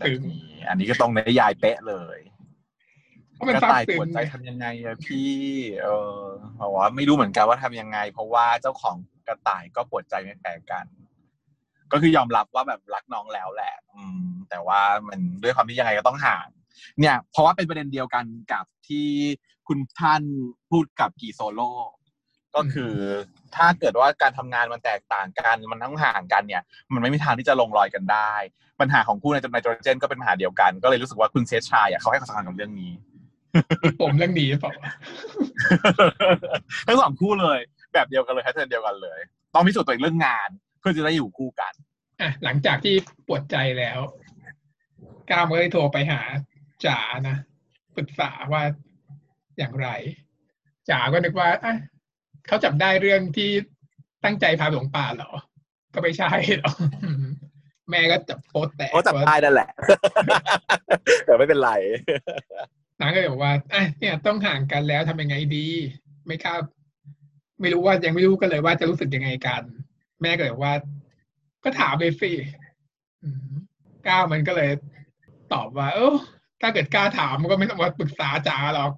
[0.05, 0.21] ถึง
[0.69, 2.19] อันนี้ก็ตรงในนิยายเป๊ะเลย
[3.35, 5.35] เพราะมันกระซาบต่ายซึ้ปวดงใจทำยังไงอะพี่
[5.83, 5.89] เอ
[6.19, 6.21] อ
[6.61, 10.87] บอกว่าไม่รู้เหมือนกันว่าทำยังไง เพราะว่าเจ้าของก ระต่ายก็ปวดใจไม่แพ้กัน
[11.93, 16.49] ก็คือยอมรับว่าแบบรักน้องแล้วแหละ อืม แต่ว่ามันด้วยความที่ยังไงก็ต้องห่าง
[17.01, 19.09] เนี่ย เพราะว่าเป็นประเด็นเดียวกันกับที่
[19.69, 20.23] คุณท่าน
[20.71, 21.71] พูดกับกีโซโล่
[22.55, 22.95] ก็คือ
[23.57, 26.63] ถ้าเกิดว่าการทำงานมันแตกต่างกันมันต้องห่างกันเนี่ย
[26.95, 28.33] มันไม่มีทางที่จะลงรอยกันได้
[28.81, 32.93] ปัญหาของคู่ในไนโตรเจนก็เป็นปัญหาเดียวกัน ก็เลยรู้สึกว่าคุณเซชชายอะเขาให้ความสำคัญกับเรื่องนี้
[34.01, 34.73] ผมเรื่องนี้หรือเปล่า
[36.87, 37.59] ทั้งสองคู่เลย
[37.93, 39.21] แบบเดียวกันเลย pattern เดียวกันเลย
[39.55, 40.49] ต้องพิสูจน์ตัวเองเรื่องงาน
[40.81, 41.73] เพื่อจะได้อยู่คู่กัน
[42.21, 42.95] อะหลังจากที่
[43.27, 43.99] ปวดใจแล้ว
[45.31, 46.21] ก้าวมันก็เลยโทรไปหา
[46.87, 47.37] จ๋านะ
[47.97, 48.63] ปรึกษาว่า
[49.59, 49.89] อย่างไร
[50.91, 51.75] จ๋าก็นึกว่าอะ
[52.47, 53.51] เขาจับได้เรื่องที่
[54.25, 55.31] ตั้งใจพาไปหลงป่าเหรอ
[55.95, 56.77] ก็ไม่ใช่หรอก
[57.91, 59.71] แม่ก็จับโป๊ะแตกเขาจับว่าได้นั่นแหละ
[61.25, 61.71] แต่ไม่เป็นไร
[63.01, 65.67] นางก็เลยบอกว่าอะเนี่ยต้องห่างกันแล้วทำยังไงดี
[66.27, 66.55] ไม่กล้า
[67.61, 69.63] ไม่รู้ว่ายังไม่รู้กันเลยว่าจะรู้สึกยังไงกัน
[70.23, 70.75] แม่ก็เลยว่า
[71.65, 72.31] ก็ถามเลยสิ
[74.09, 74.71] ก้าวมันก็เลย
[75.53, 76.17] ตอบว่า เออ
[76.61, 78.93] ถ้าเกิดกล้าถามมันก็ไม่ต้องมาปรึกษาจ๋าหรอก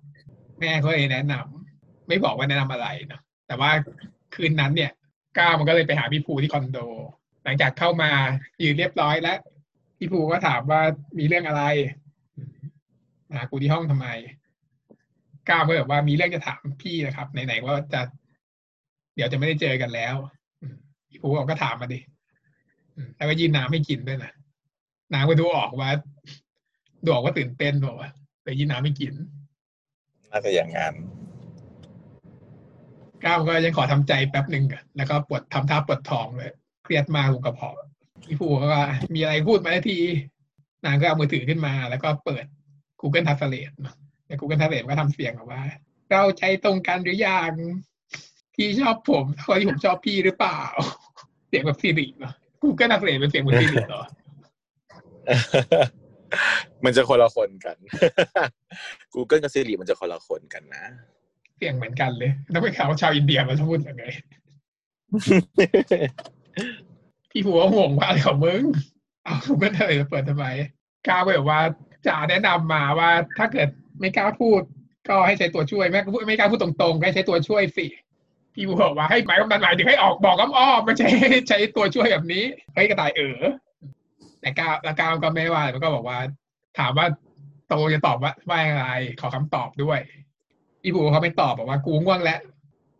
[0.61, 3.71] แม่ก็เลยแนะนำไม่บอกว่าแนะนำอะไรเนาะแต่ว่า
[4.35, 4.91] คืนนั้นเนี่ย
[5.39, 6.79] ก้าวมันก็เลยไปหาพี่ภูที่คอนโด
[7.45, 8.11] หลังจากเข้ามา
[8.63, 9.39] ยืนเรียบร้อยแล้ว
[9.99, 10.81] พี่ภูก็ถามว่า
[11.19, 11.63] มีเรื่องอะไร
[13.29, 14.09] มาหากูที่ห้องทำไม
[15.49, 18.01] ก้าวก็แบบว่ามีเรื่องจะถามพี่นะครับไหนๆว่าจะ
[19.15, 20.15] เดี๋ยวจะไม่ได้เจอกันแล้ว
[20.63, 20.75] อืม
[21.09, 22.01] พี่ภูบอกก็ถามมาดิ
[22.97, 24.33] อืมแล้วก็ยื่นน้ำให้กินด้วยนะ
[25.15, 25.91] น้ำก็ดูออกว่า
[27.05, 28.11] ดูออกว่าตื่นเต้นบอกว่า
[28.43, 29.15] เลยยื่นน้ำให้กิน
[30.31, 30.95] น่าจะอย่างนั้น
[33.25, 36.53] ก้าวก็ยังขอทำใจแป๊บหนึ่งก่อนแล้วก็ปวดทำท่าปวดท้องเลย
[36.85, 37.77] เครียดมากลงกระเพาะ
[38.27, 38.85] พี่ภูก็ว่า
[39.15, 39.99] มีอะไรพูดมาได้ที
[40.85, 42.45] นางก็เอามือถือขึ้นมา แล้วก็เปิด
[43.01, 43.95] Google Translate เนอะ
[44.27, 45.63] ใน Google Translate ก็ทำเสียงออกว่า
[46.11, 47.53] เราใจตรงกันหรือยัง
[48.55, 50.61] พี่ชอบผมเท่าที่ผมชอบพี่หรือเปล่า
[51.49, 52.33] เสียงแบบซีริเหรอ
[52.63, 54.03] กูก็นักเรียนเป็นเสียงเหมือนซีริเหรอ
[56.85, 57.77] มันจะคนละคนกัน
[59.15, 60.85] Google กับ Siri มันจะคนละคนกันนะ
[61.57, 64.05] เสียงเหมือนกันเลย ต้องไปข่าวชาวอินเดียมาพูดยังไง
[67.31, 68.63] พี่ผัวห่วงว่าอะไรของมึง
[69.25, 70.47] เอาไม่ได้เลยเปิดทำไม
[71.09, 71.61] กล้าแบบว่า
[72.07, 73.69] จ่าแนะนำมาว่าถ้าเกิด
[74.01, 74.63] ไม่กล้าพูด
[75.09, 77.87] ก็ให้ใช้ตัวช่วยแม่ก็พูดไม่กล้าพูดตรงๆก็ให้ใช้ตัวช่วยสิ
[78.55, 81.09] พี่ผัวว่าให้หมายกำนันหมายถึงให้ออกบอกอ้อมๆไม่ใช่
[81.49, 82.45] ใช้ตัวช่วยแบบนี้
[82.75, 83.39] เฮ้ยกระต่ายเออ
[84.41, 86.19] แต่ก้าวแล้วก้าวก็ไม่ว่ามันก็บอกว่า
[86.79, 87.07] ถามว่า
[87.69, 88.87] โตจะตอบว่าว่าอะไร
[89.21, 89.99] ขอคำตอบด้วย
[90.83, 92.41] อีผัวเขาไม่ตอบบอกว่ากูง่วงแล้ว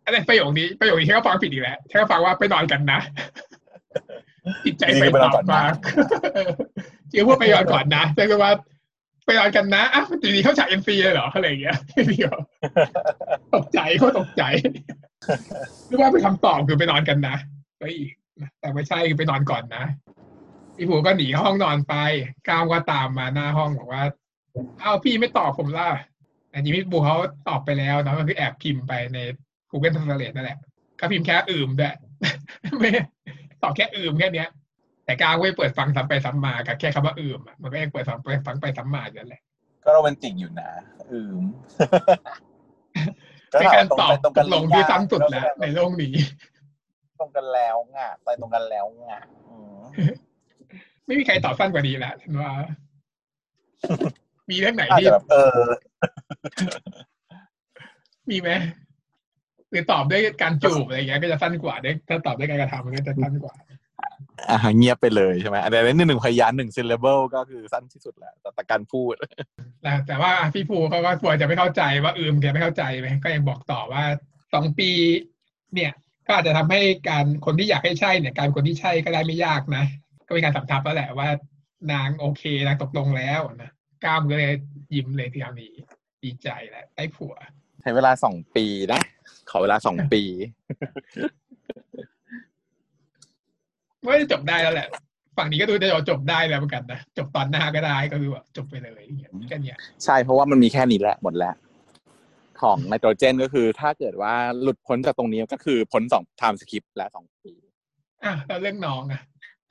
[0.05, 2.99] อะไรประโยคนี้ประโยคนี้ฉันก็ฟังผิดอีกแล้วฉันก็ฟังว่าไปนอนกันนะ
[4.65, 5.73] จิตใจไปตอบมาก
[7.11, 8.51] จริงพูดไปนอนก่อนนะแต่ก็ว่า
[9.25, 11.77] ไปนอนกันนะอะจริงๆเขาฉากเอ็นซีเลยเหรออะไรอย่างเงี้ย
[13.53, 14.43] ตกใจเขาตกใจ
[15.87, 17.35] หรือว่าเป็นคำตอบคือไปนอนกันนะ
[17.79, 18.11] ก็อีก
[18.59, 19.83] แต่ไม่ใช่คือไปนอนก่อนนะ
[20.75, 21.95] พี่ผัวก็หนีห้องนอนไป
[22.49, 24.03] ก้าวก็ตามมาหน้าห้องบอกว่า
[24.79, 25.89] เอาพี่ไม่ตอบผมล่ะ
[26.49, 27.17] แต่จริงพี่ผัวเขา
[27.49, 29.17] ตอบไปแล้วนะมันคือแอบพิมพ์ไปใน
[29.71, 30.59] Google Translate นั่นแหละ
[30.99, 31.95] ก็พิมพ์แค่อื่มด้วย
[32.79, 32.89] ไม่
[33.61, 34.49] ตอบแค่อื่มแค่เนี้ย
[35.05, 39.41] แต่ก้าวไม่เปิดฟังซ้ำไปซ้ำมากับแค่คำว่าอื่มอะมันก็ยังเปิดฟังไปฟังไปซ้ำมาอยู่นั่นแหละ
[39.83, 40.69] ก็โรแมนติกอยู่นะ
[41.11, 41.35] อืม
[43.59, 46.13] เป็นการตอบตรงตกันกลงที่ซ้ำสุดแล้วในโลกนี้
[47.19, 49.81] ตรงกันแล้วงะไปตรงกันแล้วงะอืม
[51.05, 52.51] ไม่มีใครตอบสั้นกว่านี้แหละฉันว่า
[54.49, 55.61] มีเรื่องไหนอาจที่จะแบบเออ
[58.29, 58.49] มีไหม
[59.69, 63.53] หรือตอบด้วยการจูบอะไรอย่างเงี้ยก็จะสั้นกว่าได้ถ้าตอบด้วยการกระทำมันก็จะสั้นกว่า
[64.49, 69.13] อ่าเงียบไปเลยใช่ไหมอันนี้หนึ่งพยางค์หนึ่ง syllable ก็คือสั้นที่สุดแล้วแต่แต่การพูด
[69.81, 74.03] แต่แต่ว่าพี่ภูเขาก็กลัวจะไม่เข้าใจว่าอืมแกไม่เข้าใจไหมก็ยังบอกต่อว่า
[74.53, 74.89] สองปี
[75.73, 75.91] เนี่ย
[76.27, 79.83] ก็อาจจะทำให้การคนที่อยากให้ใช่เนี่ย การคนที่ใช่ก็ได้ไม่ยากนะ
[80.27, 81.29] ก็เป็นการสัมทับแล้วแหละว่า
[81.91, 83.71] นางโอเคนางตกลงแล้วนะ
[84.03, 84.53] ก้ามก็เลย
[84.93, 85.71] ยิ้มเลยทีนี้
[86.23, 87.35] ดีใจแหละได้ผัว
[87.81, 89.01] ใช้เวลาสองปีนะ
[89.49, 90.21] ขอเวลาสองปี
[94.05, 94.87] ว่าจะจบได้แล้วแหละ
[95.37, 101.55] ฝั่งนี้ก็ดูจะจบได้แล้วเหมือนกันนะจบตอนหน้าก็ได้ก็คือแบบจบไปเลยอย่างเงี้ยแค่เนี้ยใช่เพราะว่ามันมีแค่นี้แหละหมดแล้ว
[102.61, 107.53] ของไนโตรเจนก็คือถ้าเกิดว่าหลุดพ้นจากตรงนี้ก็คือพ้นสองไทม์สคริปและสองปี
[108.23, 109.21] อะแล้วเรื่องน้องอะ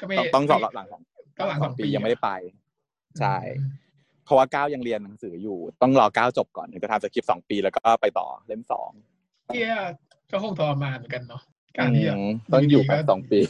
[0.00, 1.02] ก็ไม่ต้องต้องสอบหลังสอง
[1.38, 2.30] ก็หลังสองปียังไม่ได้ไป
[3.20, 3.36] ใช่
[4.24, 8.90] เพราะว่าก้าวยังเรียนหนังสืออยู่ ต้องรอก้าวจบก่อนถึงจะทำ skip สองปีแล้วก็ไปต่อเล่มสอง
[9.54, 9.74] เที่ย
[10.32, 11.42] ก็คงทรมานเหมือนกันเนาะ
[11.76, 13.40] การที่แบบอืมต้องอยู่แบบสองปี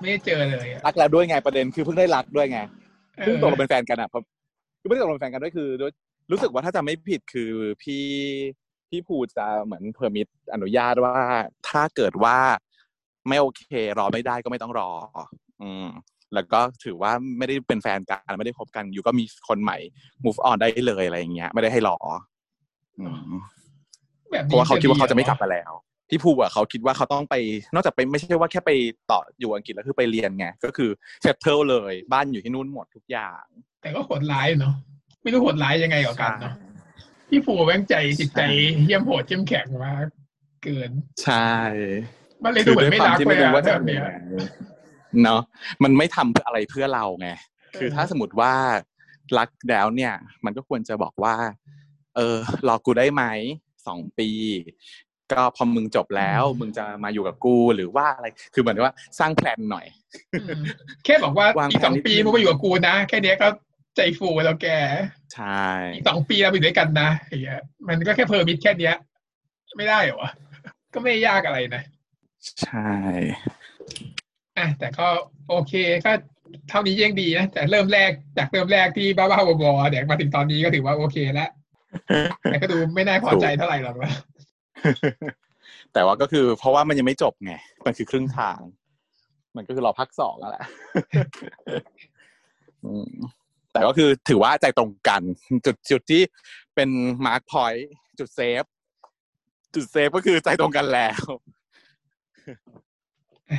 [0.00, 2.60] ไม่ได้เจอเลยอะรักแล้วด้วยไงประเด็นคือเพิ่งได้รักด้วยไง
[3.18, 4.22] เออเพิ่งตกลงเป็นแฟนกันอะเพราะ
[4.80, 5.92] คือไม่ได้ตกลงเป็นแฟนกันด้วยคือด้วย
[6.30, 7.50] รู้สึกว่าถ้าจะไม่ผิดคือ
[7.82, 8.04] พี่
[8.88, 11.14] พี่ภูจะเหมือน permitอนุญาตว่า
[11.68, 12.36] ถ้าเกิดว่า
[13.28, 13.62] ไม่โอเค
[13.98, 14.90] รอไม่ได้ก็ไม่ต้องรอ
[15.62, 15.86] อืม
[16.34, 19.78] แล้วก็ถือว่าไม่ได้เป็นแฟนกันไม่ได้คบกัน อยู่ก็มีคนใหม่
[20.24, 21.96] move on ได้เลยอะไรอย่างเงี้ย ไม่ได้ให้รอ
[22.98, 23.32] อืม
[24.30, 25.72] แบบเพนี้ราะว่าเขาคิดว่าเขาจะไม่กลับหรอมาแล้ว
[26.08, 27.34] พี่ภูอะเขาคิดว่าเขาต้องไป
[27.74, 28.70] นอกจากไปไม่ใช่ว่าแค่ไป
[29.10, 30.90] ต่ออยู่อังกฤษแล้วคือไปเรียนไงก็คือ
[31.22, 33.42] settle เลย บ้านอยู่ที่นู่นหมดทุกอย่าง
[33.82, 34.74] แต่ก็โหดร้ายเนาะ
[35.22, 36.54] ไม่รู้โหดร้ายยังไงกับกันเนาะ
[37.28, 38.40] พี่ผูแม่งใจจิตใจ
[38.84, 40.06] เยี่ยมโหดเข้มแข็งมาก
[40.64, 40.90] เกิน
[41.22, 41.52] ใช่
[42.44, 44.02] มันเลยดูเหมือนไม่รักที่เลไม่ยรู้อะว่าจะแบบเนี้ย
[45.22, 45.40] เนาะ
[45.82, 47.28] มันไม่ทำเพื่ออะไรเพื่อเราไง
[47.78, 48.52] คือถ้าสมมติว่า
[49.38, 51.34] รักแล้วเนี่ย มันก็ควรจะบอกว่า
[52.16, 52.36] เออ
[52.68, 53.24] รอกูได้ไหม
[53.86, 54.28] สองปี
[55.32, 59.86] ก็พอมึงจบแล้ว มึงจะมาอยู่กับกูหรือว่าอะไรคือเหมือนว่าสร้างแพลนหน่อย
[60.32, 60.62] อืม
[61.04, 63.48] แค่บอกว่าวางอีกสองแผนนิดปีนึงมึงมาอยู่กับกูนะ แค่เนี้ยก็
[63.96, 64.66] ใจฟูแล้วแก
[65.34, 65.64] ใช่
[65.94, 68.94] อีกสองปีเราไปอยู่ด้วยกันนะอย่างเงี้ยมันก็แค่เพอร์มิทแค่เนี้ย
[69.76, 70.30] ไม่ได้เหรอวะ
[70.94, 71.82] ก็ไม่ยากอะไรนะ
[72.62, 72.90] ใช่
[74.58, 75.06] อะแต่ก็
[75.48, 75.72] โอเค
[76.04, 76.12] ก็
[76.68, 81.50] เท่านี้ยังดีนะ แต่เริ่มแรกจากเริ่มแรกที่บ้าบ้าๆบอๆเดี๋ยวมาถึงตอนนี้ก็ถือว่าโอเคแล้ว
[82.44, 84.12] แต่ก็ดูไม่น่าพอใจเท่าไหร่หรอกนะ
[85.92, 87.54] แต่ว่าก็คือเพราะว่ามันยังไม่จบไง
[87.86, 88.58] มันคือครึ่งทาง
[89.56, 90.64] มันก็คือรอภาคสองแล้วแหละ
[93.72, 95.22] แต่ก็คือถือว่าใจตรงกัน
[95.66, 96.22] จุดจุดที่
[96.74, 96.88] เป็น
[97.26, 98.64] mark point จุด save
[99.74, 101.22] จุด save ก็คือใจตรงกันแล้ว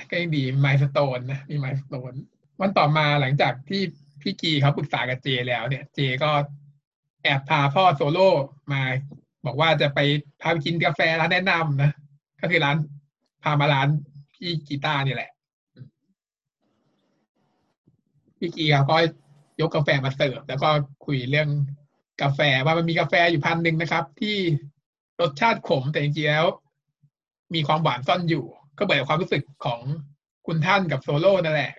[0.09, 2.13] ก็ยังดี milestone นะมี milestone
[2.61, 3.81] วันต่อมาหลังจากที่
[4.21, 6.31] พี่กีเขาปรึกษากับเจแล้วเนี่ย เจก็
[7.23, 8.29] แอบพาพ่อโซโล่
[8.73, 8.81] มา
[9.45, 9.99] บอกว่าจะไป
[10.41, 11.91] พาไปกินกาแฟร้านแนะนำนะ
[12.41, 12.77] ก็คือร้าน
[13.43, 13.87] พามาร้าน
[14.33, 15.31] พี่กีตาร์นี่แหละ
[18.37, 18.97] พี่กีเขาก็
[19.61, 20.69] ยกกาแฟมาเสิร์ฟแล้วก็
[21.05, 21.49] คุยเรื่อง
[22.21, 24.37] กาแฟว่ามันมีกาแฟอยู่พันธุ์หนึ่งนะครับ ที่
[25.21, 26.45] รสชาติขมแต่จริงๆแล้ว
[27.53, 28.45] มีความหวานซ่อนอยู่
[28.77, 29.79] ก็เหมือนความรู้สึกของ
[30.47, 31.73] คุณท่านกับโซโล่นั่นแหละ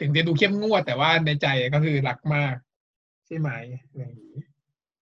[0.00, 2.54] ถึงจะดูเข้มงวดแต่ว่าในใจก็คือรักมาก
[3.26, 3.50] ใช่ไหม
[3.88, 4.38] อะไรอย่างนี้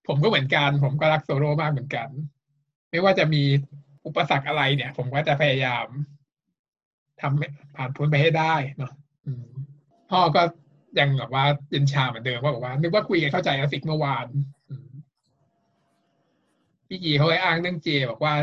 [0.07, 2.09] ผมก็เหมือนกัน ผมก็รักโซโล่มากเหมือนกัน
[2.91, 3.43] ไม่ว่าจะมี
[4.07, 5.87] อุปสรรคอะไรเนี่ย ผมก็จะพยายาม
[7.21, 8.93] ทำผ่านพ้นไปให้ได้เนาะ
[10.11, 10.43] พ่อก็
[10.99, 14.27] ยังแบบว่าเย็นชาเหมือนเดิมว่าบอกว่า นึกว่าคุยกันเข้าใจแล้วสิเมื่อวาน
[16.89, 18.35] พี่กีเขาเลยอ้างเรื่องเจ บอกว่า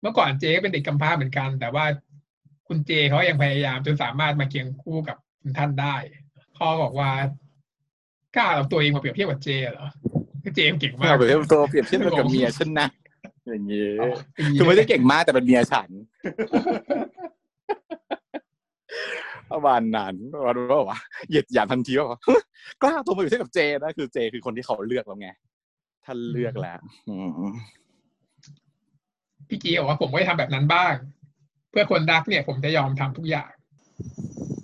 [0.00, 1.84] เมื่อก่อนเจก็เป็นเด็กกำพร้าเหมือนกัน แต่ว่า
[2.68, 5.16] คุณเจเขายังพยายามจนสามารถมาเคียงคู่กับ
[5.58, 5.96] ท่านได้
[6.56, 7.10] พ่อบอกว่า
[8.36, 9.88] กล้าเอาตัวเองมาเปรียบเทียบกับเจเหรอ
[10.54, 12.88] เจเก่งมากเอาไปเทียบตัวเปรียบเทียบกับเมียฉันนะ
[13.46, 14.08] อย่างนี้อ๋อ
[14.58, 15.90] คือไม่ได้เก่งมากแต่เป็นเมียฉัน
[19.52, 22.18] ประมาณนั้นประมาณว่าว่าเหยียดหยามทันทีว่า
[22.82, 25.28] กล้าตัวมาอยู่เทียบกับเจนะคือเจคือคนที่เขาเลือกแล้วไง
[26.04, 26.78] ท่านเลือกแล้ว
[27.08, 27.16] อื
[27.52, 27.54] ม
[29.48, 30.94] พี่กีบอกว่าผมก็จะทำแบบนั้นบ้าง
[31.70, 33.50] เพื่อคนรักเนี่ย ผมจะยอมทำทุกอย่าง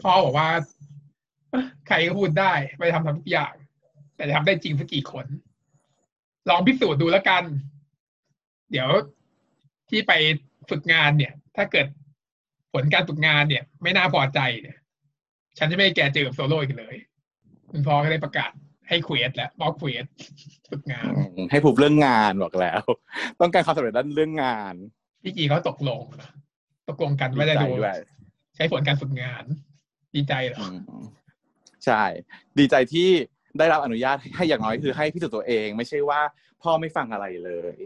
[0.02, 0.48] พ่อบอกว่า
[1.50, 3.52] เอ้อใครก็พูดได้ ไปทำทำทุกอย่าง
[4.16, 5.26] แต่จะทำได้จริงสักกี่คน
[6.48, 7.42] ลองพิสูจน์ดูแล้วกัน
[8.70, 8.88] เดี๋ยว
[9.90, 10.12] ที่ไป
[10.70, 11.86] ฝึกงานเนี่ย ถ้าเกิด
[12.72, 14.76] ผลการฝึกงานเนี่ย ไม่น่าพอใจเนี่ย
[15.58, 16.96] ฉันจะไม่ให้แกเจอกับโซโล่อีกเลย
[17.70, 18.52] คุณพ่อก็ได้ประกาศ
[18.88, 20.04] ให้เควสแล้วมอบเควส
[20.70, 21.10] ฝึกงาน
[21.50, 22.80] ให้ผูกเรื่องงานบอกแล้ว
[23.40, 24.74] ต้องการความสำเร็จด้านเรื่องงาน
[25.22, 26.30] พี่กีเขาตกลงนะ
[26.88, 27.98] ตกลงกันว่าจะใจดูด้วย
[28.56, 29.44] ใช้ผลการฝึกงาน
[30.14, 30.66] ดีใจเหรออื
[31.02, 31.02] ม
[31.84, 32.02] ใช่
[32.58, 33.08] ดีใจที่
[33.58, 36.20] ได้รับอนุญาตให้อย่างน้อยคือให้พิสูจน์ตัวเอง ไม่ใช่ว่า
[36.62, 37.76] พ่อไม่ฟังอะไรเลย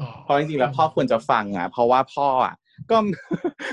[0.00, 2.54] อ๋อเพราะจริงๆแล้วพ่อควรจะฟังอะ เพราะว่าพ่ออะ
[2.90, 2.96] ก็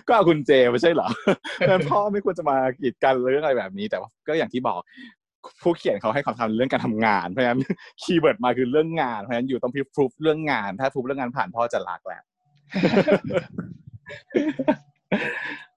[0.07, 1.07] ก็เอาคุณเจไม่ใช่เหรอ
[1.55, 4.79] เพราะฉะนั้นพ่อไม่ควรจะมากีดกันเรื่องอะไรแบบนี้ แต่ว่าก็อย่างที่บอก
[5.63, 7.59] ผู้เขียนเขาให้ความสำคัญเรื่องการทำงาน เพราะฉะนั้น
[8.01, 12.21] keyword มาคือเรื่องงาน เพราะฉะนั้นอยู่ต้องพิสูจน์เรื่องงาน ถ้าพิสูจน์เรื่องงานผ่านพ่อจะรักแหละ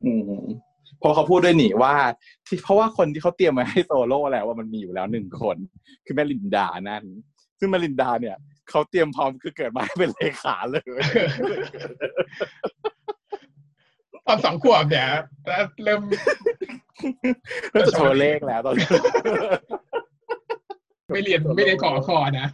[0.04, 0.40] อืม
[0.73, 0.73] เพ
[1.04, 1.94] ราะเขาพูดด้วยนี่ว่า
[2.46, 5.56] ที่เพราะว่าคนที่เขาเตรียมมาให้โซโล่แล้วว่ามันมีอยู่แล้วหนึ่งคน
[6.04, 7.04] คือแม่ลินดานั่น
[7.58, 8.36] ซึ่งแม่ลินดาเนี่ย
[8.70, 10.82] เขาเตรียมพร้อมคือเกิดมาให้เป็นเลขาเลย
[14.26, 15.08] ตอนสองขวบเนี่ย
[15.46, 16.00] แล้วเริ่ม
[17.70, 18.86] เริ่มจะโชว์เลขแล้วตอนนี้
[21.12, 22.48] ไม่เรียนไม่เรียนขอคอนะ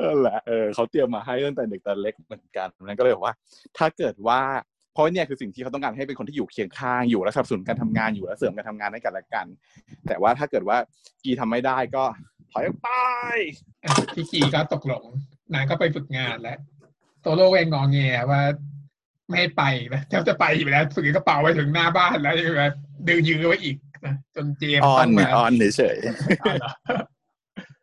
[0.00, 3.34] นั่นแหละเออเขาเตรียมมาให้ตั้งแต่เด็กแต่เล็กเหมือนกันนั้นก็เลยบอกว่า
[3.78, 4.40] ถ้าเกิดว่า
[4.92, 9.46] เพราะเนี่ยคือสิ่งที่เขาต้องการให้เป็นคนที่อยู่เคียงข้างอยู่และสนับสนุนการทำงานอยู่และเสริมการทำงานให้กันและกัน
[10.08, 10.76] แต่ว่าถ้าเกิดว่า
[11.24, 12.04] กีทำไม่ได้ก็
[12.52, 12.88] ถอยออกไป
[14.14, 15.04] พี่กีก็ตกลง
[15.54, 16.58] นางก็ไปฝึกงานแล้ว
[17.20, 17.98] โซโล่เองงอแง
[18.30, 18.42] ว่า
[19.28, 19.62] ไม่ให้ไป
[19.94, 22.74] นะแทบจะไปอยู่แล้วฝึกกระเป๋าไปถึงหน้าบ้านแล้วยังแบบ
[23.08, 23.76] ดึงยื้อไว้อีก
[24.06, 25.98] นะจนเจมส์อ้อต้นองเนี่มายอ้อนเฉย
[26.42, 26.72] อ้อนเหรอ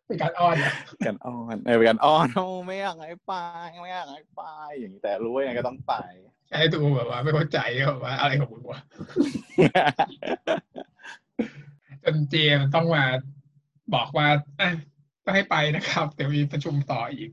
[0.06, 3.34] เป็นการอ้อนเหรอๆกันอ้อนเออเป็นการอ้อนโอ้ไม่อยากให้ไป
[3.80, 4.42] ไม่อยากให้ไป
[4.78, 5.94] อย่างนี้แต่รู้ว่ายังไงก็ต้องไป
[6.48, 8.80] ใช้ดูแบบว่าไม่เข้าใจแบบว่าอะไรของมึงวะ
[12.04, 13.04] จนเจมส์ต้องมา
[13.94, 14.28] บอกว่า
[14.60, 14.70] อะ
[15.24, 17.30] ต้องให้ไปนะครับ เดี๋ยวมีประชุมต่ออีก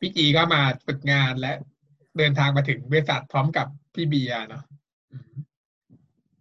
[0.00, 1.52] พี่กีก็มาฝึกงานและ
[2.18, 4.62] เดินทางมาถึงบริษัทพร้อมกับพี่เบียร์เนาะ
[5.12, 5.32] อืม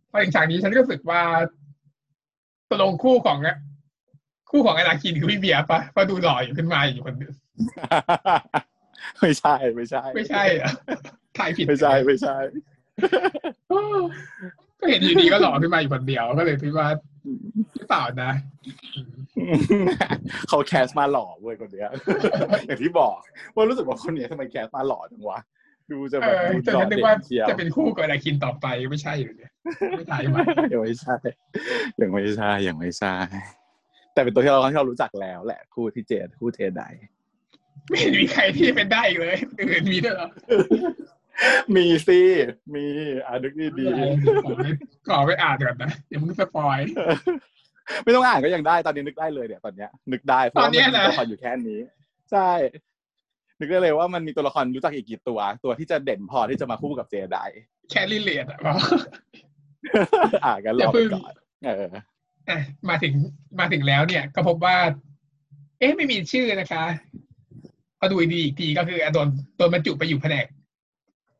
[0.10, 1.22] พอถึงฉากนี้ฉันก็รู้สึกว่า
[2.70, 3.38] ตกลงคู่ของ
[4.52, 7.34] คู่ของอนาคินคือพี่เบียร์ปะเพราะดูหล่ออยู่ขึ้นมาอยู่คนเดียว
[9.22, 10.70] ไม่ใช่ไม่ใช่ ไม่ใช่เหรอ
[11.38, 12.38] ถ่ายผิดไม่ใช่ไม่ใช่
[14.80, 16.88] ก็เห็นอยู่ดีก็หล่อขึ้นมาอยู่คนเดียวก็เลยคิดว่า
[17.78, 18.32] หรือเปล่านะ
[19.38, 19.44] อื
[19.84, 19.86] ม
[20.50, 21.90] เขาแคสมาหล่อเว้ยคนเนี้ย
[22.66, 23.16] อย่างที่บอก
[23.56, 25.40] ว่ารู้สึกว่าคนเนี้ยทำไมแคสมาหล่อจังวะ
[25.92, 29.52] ดูจะเอแบบอดูจะหล่อนึกเด่ว่านเชียวจะเป็นคู่กับอนาคินต่อไปไม่ใช่อยู่เนี่ย
[29.98, 30.42] ไม่ถ่ายมา
[30.74, 31.16] ยังไม่ใช่
[32.02, 33.16] ยังไม่ใช่ยังไม่ใช่
[34.14, 36.84] แต่เป็นตัวที่เราที่เรารู้จักแล้ว แหละคู่ที่เจดคู่เจได
[37.90, 40.30] ไม่เห็นมีใครที่เป็นได้อีกเลยอื่นมีด้วยเหรอ
[41.76, 42.20] มีสิ
[42.76, 42.86] มี
[43.26, 43.86] อ่านนึกดี
[44.44, 44.62] ขอไป
[45.08, 51.80] ขอไปอ่านก่อนนะเดี๋ยวมึงสปอยๆไม่ต้องอ่านก็ยังได้ตอนนี้นึกได้เลยเนี่ยตอนเนี้ย นึกได้เพราะตอว่านเนี้ยมันมีนะตัวละครอยู่แค่นี้
[52.32, 52.50] ใช่
[53.60, 57.40] นึกได้เลยว่ามันมีตัวละครรู้จักอีกกี่ตัว ตัวที่จะเด่นพอที่จะมาคู่กับเจได
[57.92, 58.60] แค่ลิเลตอะ
[60.46, 61.34] อ่านกันรอย่าอเพิ่ไปงก่อน
[61.66, 61.88] เออ
[62.50, 62.58] อะ
[62.90, 63.14] มาถึง
[63.60, 64.76] มาถึงแล้วเนี่ย ก็พบว่า
[65.80, 66.84] เอ๊ะไม่มีชื่อนะคะ
[68.06, 69.28] พอดูดีอีกทีก็คืออะโดน
[69.58, 70.46] โดนบรรจุไปอยู่แผนก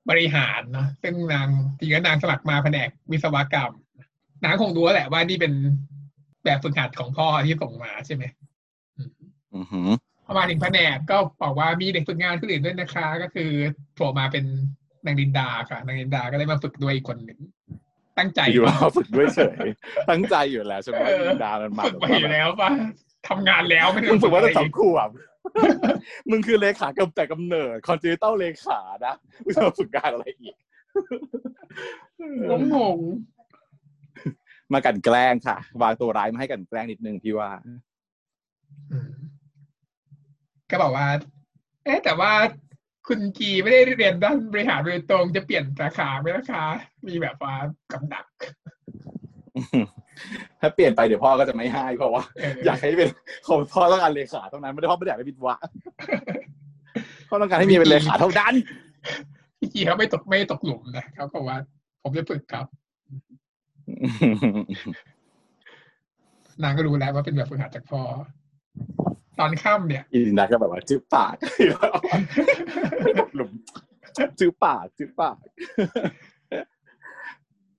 [0.10, 1.48] บริหารเนาะซึ่งนาง
[1.78, 3.72] จริงๆนางสมัครมาแผนกวิศวกรรม
[4.44, 5.54] นางคงรู้แหละว่านี่เป็น
[6.44, 8.24] แบบฝึกหัดของพ่อที่ส่งมาใช่ไหม
[9.56, 9.90] อือหือ
[10.26, 13.50] พอมาถึงแผนกก็บอกว่ามีเด็กฝึกงานคนอื่นด้วยนะคะ ก็คือ
[13.94, 14.46] โผล่มาเป็น
[15.06, 17.40] นางดินดาค่ะ นางดินดาก็ได้มาฝึกด้วยอีกคนหนึ่ง
[18.18, 19.68] ตั้งใจอยู่ว่าฝึกด้วยเฉย
[20.10, 22.70] ตั้งใจอยู่แล้วใช่ไหมเออดามันมาฝึกมาอยู่แล้วป่ะ
[23.28, 25.10] ทำงานแล้วไม่ได้มึงฝึกว่าตั้งะไรสองขวบ
[26.30, 30.56] มึงคือเลขากำแต่กำเนิดคอนจิเนตัลเลขานะมึงจะมาฝึกงานอะไรอีก
[32.50, 33.00] งงง
[34.74, 37.66] มากันแกล้งค่ะ วางตัวร้ายมาให้กันแกล้งนิดนึงพี่ว่าๆ
[38.92, 39.12] อืม
[40.70, 41.08] ก็บอกว่า
[41.84, 42.32] เอ๊ะแต่ว่า
[43.08, 46.66] คุณกีไม่ได้เรียนด้านบริหารโดยตรงจะเปลี่ยนสาขาไหมนะคะ
[47.08, 47.56] มีแบบว่า
[47.92, 48.26] กับดัก
[50.62, 53.10] ถ้าเปลี่ยนไปเดี๋ยวพ่อก็จะไม่ให้เพราะว่าเอออยากให้เป็น
[53.48, 55.58] ของพ่อต้องการเลขาเท่านั้นไม่ได้พ่อไม่ได้อยากให้เป็นวะ
[57.30, 58.54] พ่อต้องการให้มีเป็นเลขาเท่านั้น
[59.60, 61.58] พี่กีเขาไม่ตกไม่ตกหลุมนะเขาบอกว่า
[62.02, 62.66] ผมจะฝึกครับ
[66.64, 68.02] นางก็รู้แล้วว่าเป็นแบบฝึกหัดจากพ่อ
[69.40, 71.36] ตอนค่ำเนี่ยอินดักก็แบบว่าจื้อปาก
[73.36, 73.52] หลุม
[74.40, 75.38] จื้อปากจื้อปาก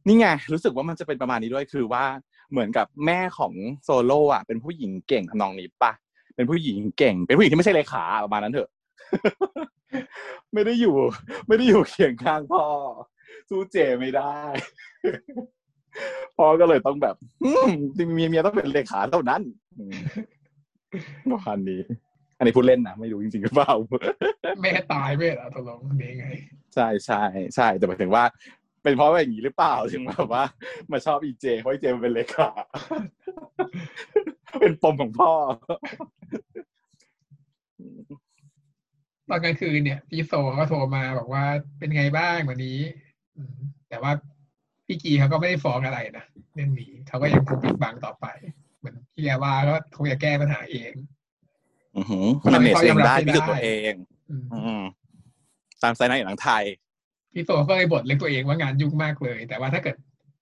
[0.06, 2.04] นี่ไงรู้สึกว่ามันจะเป็นประมาณนี้ด้วยคือว่า
[2.50, 3.52] เหมือนกับแม่ของ
[3.84, 5.92] โซโล่อะเป็นผู้หญิงเก่งทำนองนี้ปะ
[6.36, 8.70] เป็นผู้หญิงเก่ง เป็นผู้หญิงที่ไม่ใช่เลขาประมาณนั้นเถอะ
[10.54, 10.96] ไม่ได้อยู่
[11.46, 12.64] ไม่ได้อยู่เคียงข้างพ่อ
[13.48, 14.36] สู้เจไม่ได้
[16.36, 17.68] พ่อก็เลยต้องแบบอืม
[18.14, 19.40] เมียเมียต้องเป็นเลขาเท่านั้น
[19.78, 19.98] อืม
[21.30, 21.80] ประมาณนี้
[22.38, 23.72] อันนี้พูดเล่นนะไม่รู้จริงๆหรือเปล่า
[24.60, 26.26] แม่ตายไม่เหรอตกลงเด้ไง
[26.74, 27.22] ใช่ใช่
[27.54, 28.24] ใช่แต่หมายถึงว่า
[28.86, 30.44] เป็นเพราะว่าอย่างนี้หรือเปล่าถึงแบบว่า
[30.92, 32.48] มาชอบอีเจเพราะอีเจมันเป็นเลขา
[34.60, 35.30] เป็นปมของพ่อ
[39.28, 41.44] ตอนกลางคืนเนี่ย พี่โซก็โทรมาบอกว่า
[41.78, 42.78] เป็นไงบ้างวันนี้
[43.36, 43.56] อืม
[43.88, 44.12] แต่ว่า
[44.86, 46.24] พี่กีเขาก็ไม่ได้ฟ้องอะไรนะ
[46.54, 48.26] เรื่องนี้เขาก็ยังคงปิดบังต่อไป
[48.78, 50.92] เหมือนที่แกว่าก็คงจะแก้ปัญหาเอง
[51.96, 53.92] อือหือมันเนสเองได้พิสูจน์ตัวเอง
[54.30, 54.82] อืมอืม
[55.82, 56.64] ตามไซน์ในหนังไทย
[57.36, 59.96] พี่โซก็เลยบ่นเรื่องตัวเองว่างานยุ่งมากเลย แต่ว่าถ้าเกิด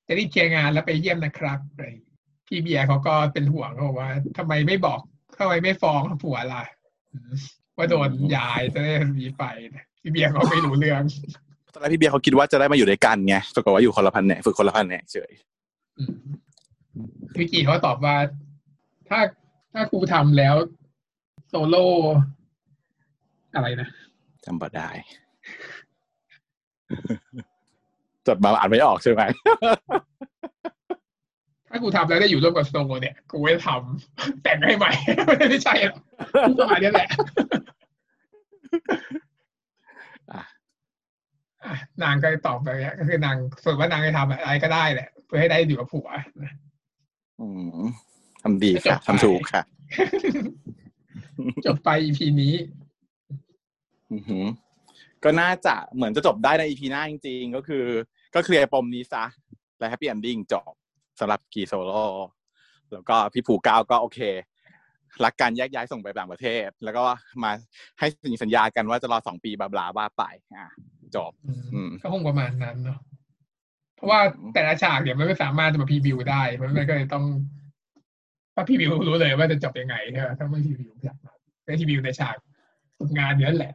[0.07, 1.87] จะรีบเคลียร์งานแล้วไปเยี่ยมนะครับอะไร
[2.49, 5.01] พี่เบียร์เขาก็เป็นห่วงเขาบอกว่าทำไมไม่บอก
[5.39, 6.65] ทำไมไม่ฟ้องผัวล่ะ
[7.13, 7.33] อืม
[7.77, 11.03] ว่าโดนยายจะได้หนีไปนะพี่เบียร์เขาไม่รู้เรื่อง
[11.73, 15.33] ตอนแรกพี่เบียร์เขาคิดว่าจะได้มาอยู่ด้วยกันไงปรากฏว่าอยู่คนละแผนกฝึกคนละแผนกเฉย
[15.99, 16.17] อืม
[17.39, 18.17] วิกิเขาตอบว่า
[19.09, 19.21] ถ้า
[19.73, 20.55] ถ้าครูทำแล้ว
[21.49, 21.87] โซโล่
[23.55, 23.89] อะไรนะ
[24.45, 24.91] จำบ่ได้
[28.27, 29.23] จดมาอ่านไม่ออกใช่ไหม
[31.69, 34.93] ถ้ากูทำแล้วได้อยู่ร่วมกับโซเนี่ย กูจะทำแต่งให้ใหม่
[35.51, 36.01] ไม่ใช่หรอก
[36.59, 37.09] ประมาณนี้แหละ
[40.33, 40.43] อะ
[41.65, 46.09] อะนางก็ตอบไปอย่างเงี้ยก็คือนางส่วนว่านางจะทำอะไรก็ได้แหละ เพื่อให้ได้อยู่กับผัว
[46.45, 46.53] นะ
[47.41, 47.47] อื
[47.83, 47.87] ม
[48.43, 49.63] ทำดีค่ะทำถูกค่ะ
[51.67, 52.55] จบไป EP นี้
[54.13, 54.45] อือหือ
[55.25, 57.85] ก็น่าจะเหมือนจะจบได้ในอีพีหน้าจริง ๆ ก็คือ
[58.35, 59.25] ก็เคลียร์ปมนี้ซะ
[59.79, 60.73] และแฮปปี้ n อนดิ้งจบ
[61.21, 61.93] สำหรับกีโซโล
[62.93, 64.21] แล้วก็พี่ผูก้าวก็โอเค
[65.25, 67.03] รักการแยกย้ายส่งไปต่างประเทศ แล้วก็
[67.43, 67.51] มา
[67.99, 68.07] ให้
[68.43, 70.73] สัญญากันว่าจะรอสองปี blah blah ว่าไปอะ
[71.17, 71.33] จบ
[71.75, 72.99] อืมก็คงประมาณนั้นเนาะ
[73.97, 74.21] เพราะว่า
[74.55, 77.25] แต่ละฉากเนี่ยมันไม่สามารถจะมา preview ได้เพราะมันก็เลยต้อง
[78.55, 81.33] ถ้า preview รู้เลยว่าจะจบยังไงใช่ไหมถ้าไม่ preview อยากมา
[81.65, 82.37] ก็ preview ในฉาก
[82.99, 83.75] ฝึกงานเนี้ยแหละ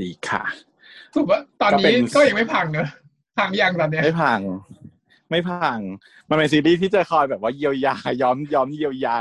[0.00, 0.42] ดีค่ะ
[1.14, 2.88] ถูกว่าตอนก็เป็นี้นก็ยังไม่พังเนอะ
[3.38, 4.40] พังยังตอนเนี้ยไม่พัง
[5.30, 5.78] ไม่พัง
[6.28, 9.16] มันเป็นซีรีส์ที่จะคอยแบบว่าเยียวยาย้อมย้อมเยียวยา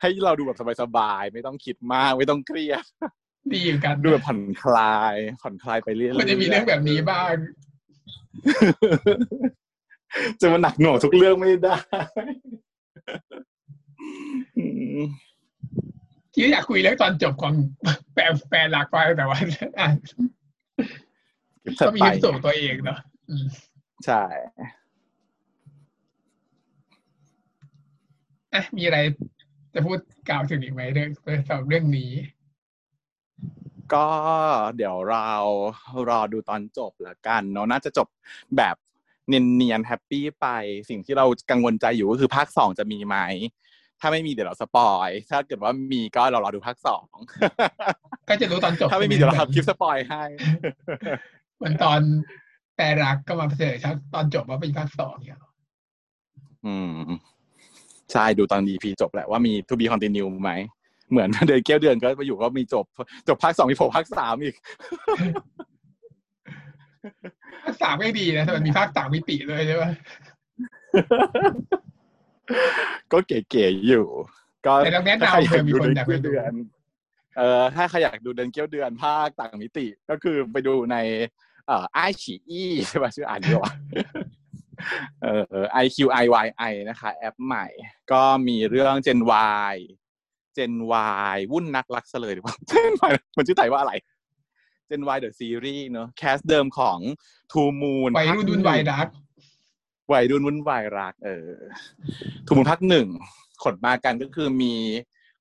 [0.00, 2.84] ให้เราดูแบบสบายๆไม่ต้องคิดมากไม่ต้องเครียด
[3.54, 7.34] ดีเหมือนกันดูแบบผ่อนคลายผ่อนคลายไปเรื่อยๆมันจะมีเรื่องแบบนี้บ้าง
[10.40, 11.78] จะมาหนักหน่วงทุกเรื่องไม่ได้
[14.58, 14.66] อื
[14.98, 15.02] ม
[16.32, 17.54] ที่อยากคุยเรื่องตอนจบของ
[18.14, 19.38] แปลแปลหลักไปแต่ว่า
[19.80, 19.88] อะ
[21.62, 22.98] เก็บถัดก็มีไปที่ส่งตัวเองเนาะ
[23.30, 23.46] อืม
[24.04, 24.22] ใช่
[28.54, 28.98] อะมีอะไร
[29.74, 29.98] จะพูด
[30.28, 31.10] กล่าวถึงอีกไหมเรื่อง
[31.48, 32.10] สำหรับเรื่องนี้
[33.94, 34.06] ก็
[34.76, 35.30] เดี๋ยวเรา
[36.08, 38.08] รอดูตอนจบละกันเนาะน่าจะจบ
[38.56, 38.76] แบบ
[39.28, 40.46] เนียนๆแฮปปี้ไป
[40.88, 43.16] สิ่งที่เรากังวลใจอยู่ก็คือภาคสองจะมีไหม
[44.00, 47.04] ถ้าไม่มีเดี๋ยวเราสปอย ถ้าเกิดว่ามีก็เรารอดูภาคสอง
[48.28, 50.22] ก็จะรู้ตอนจบ ถ้าไม่มีเดี๋ยวเราทำคลิปสปอยให้
[51.56, 52.00] เหมือนตอน
[52.76, 55.40] แปลรักก็มาเฉลยชัดตอนจบว่าเป็นภาคสองเนี่ย
[56.66, 56.92] อืม
[58.12, 60.52] ใช่ดูตอน EP จบแหละว่ามี to be continue ไหม
[61.10, 62.84] เหมือนเดือนเกี้ยวเดือนก็มาอยู่ก็มีจบ
[63.28, 64.54] จบภาคสองมีโผล่ภาคสามอีก
[67.64, 69.84] ภาคสามไม่ดีนะแต่มันมีภาคสามมิติเลยใช่ไหม
[73.12, 74.06] ก็เก๋ๆอยู่
[74.66, 76.52] ก็แต่ต้องแนะถ้าใครนำอยาเผื่อกมีดูคนเดือนอยากไปเกี้ยวดูเดือน
[77.36, 80.96] เอ่อถ้าใครอยากดูเดือนเกี้ยวเดือนภาคต่างมิติก็คือไปดูใน
[81.66, 83.72] เอ่อไอฉีอีใช่ป่ะชื่ออ่านดีกว่า
[85.22, 87.66] เออ IQIYI นะคะ แอปใหม่
[88.12, 89.20] ก็มีเรื่อง Gen
[89.70, 89.74] Y
[90.56, 90.72] Gen
[91.34, 93.92] Y วุ่นนักรักเสลยหรือเปล่า Gen Y มันชื่อไทยว่าอะไร
[94.88, 96.98] Gen Y The Series เนอะแคสเดิมของ
[97.52, 99.08] Two Moon วัยรุ่นรุ่นวัยรัก
[100.12, 101.50] วัยรุ่นวุ่นวายรัก เออ
[102.46, 103.08] Two Moon ภาคหนึ่ง
[103.62, 104.74] ขนมากันก็คือมี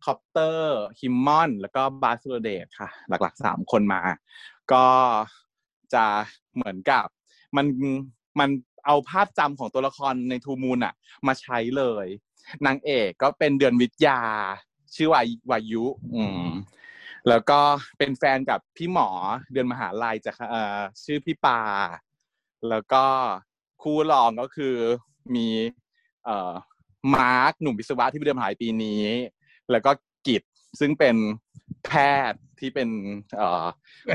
[0.05, 4.01] คอปเตอร์กิมม่อน แล้วก็บาสโรเดตค่ะ หลักๆสามคนมา
[4.71, 4.85] ก็
[5.93, 6.05] จะ
[6.55, 7.05] เหมือนกับ
[7.55, 7.65] มัน
[8.39, 8.49] มัน
[8.85, 10.93] เอาภาพจำของตัวละครใน Two Moon อะ
[11.27, 12.05] มาใช้เลย
[12.65, 14.19] นางเอกก็เป็นเดือนวิทยา
[14.95, 16.47] ชื่อวายวายุ อืม
[17.29, 17.59] แล้วก็
[17.97, 19.09] เป็นแฟนกับพี่หมอ
[19.51, 21.59] เดือนมหาลัยจากเอ่อชื่อพี่ปา
[22.69, 23.05] แล้วก็
[23.83, 24.75] คู่รองก็คือ
[25.35, 25.47] มี
[26.25, 26.51] เอ่อ
[27.15, 29.03] มาร์คหนุ่มวิศวะที่ไปเดินมหาลัยปีนี้
[29.71, 29.91] แล้วก็
[30.27, 30.43] กิจ
[30.79, 31.15] ซึ่งเป็น
[31.85, 31.91] แพ
[32.31, 32.89] ทย์ที่เป็น
[33.37, 33.65] เอ่อ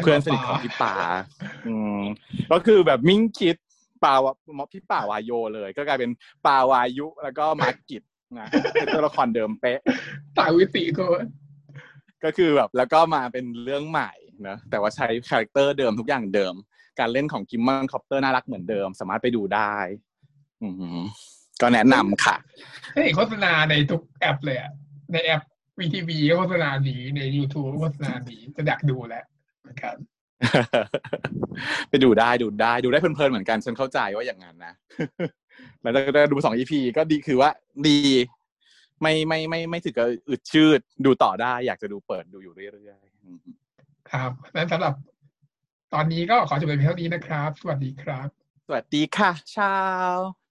[0.02, 0.94] เพื่อนสนิทของพี่ป่า
[1.66, 2.00] อืม
[2.52, 3.56] ก็คือแบบมิ่งคิด
[4.04, 4.20] ป่าว
[4.72, 6.10] พี่ป่าวายโยเลย ก็กลายเป็น
[6.46, 8.02] ป่าวายุ แล้วก็มาร์กกิจ
[8.38, 9.80] นะเป็นตัวละครเดิมเป๊ะ
[10.38, 11.06] ตายวิติก็
[12.24, 14.12] ก็คือแบบแล้วก็มาเป็นเรื่องใหม่
[14.48, 16.54] นะแต่ว่าใช้ character เดิมทุกอย่างเดิม
[16.98, 19.74] การเล่นของกิมม่อนคอปเตอร์น่ารักเหมือนเดิม สามารถไปดูได้
[20.62, 20.68] อื
[21.00, 21.04] ม
[21.60, 22.36] ก็แนะนำค่ะ
[22.94, 24.72] เฮ้ยโฆษณาในทุกแอปเลยอะ
[25.12, 25.42] ในแอป
[25.78, 29.24] WeTV โฆษณาดีใน YouTube โฆษณาดีจะอยากดูแหละ
[29.60, 29.96] เหมือนกัน
[31.88, 34.74] ไปดูได้ดูได้ดูได้เพลินๆเหมือนกันฉันเข้าใจว่าอย่างนั้นนะ
[35.82, 37.50] แล้วก็ดูสอง EP ก็ดีคือว่า
[37.88, 37.98] ดี
[39.02, 43.38] ไม่ไม่ไม่ไม่ถึงกับอืดชืดดูต่อได้ อยากจะดูเปิดดูอยู่เรื่อยๆอืม
[44.10, 44.94] ครับนั้นสำหรับ
[45.94, 48.28] ตอนนี้ก็ขอจบเพียงเท่านี้นะครับ สวัสดีครับ
[48.66, 49.76] สวัสดีค่ะชา
[50.12, 50.41] ว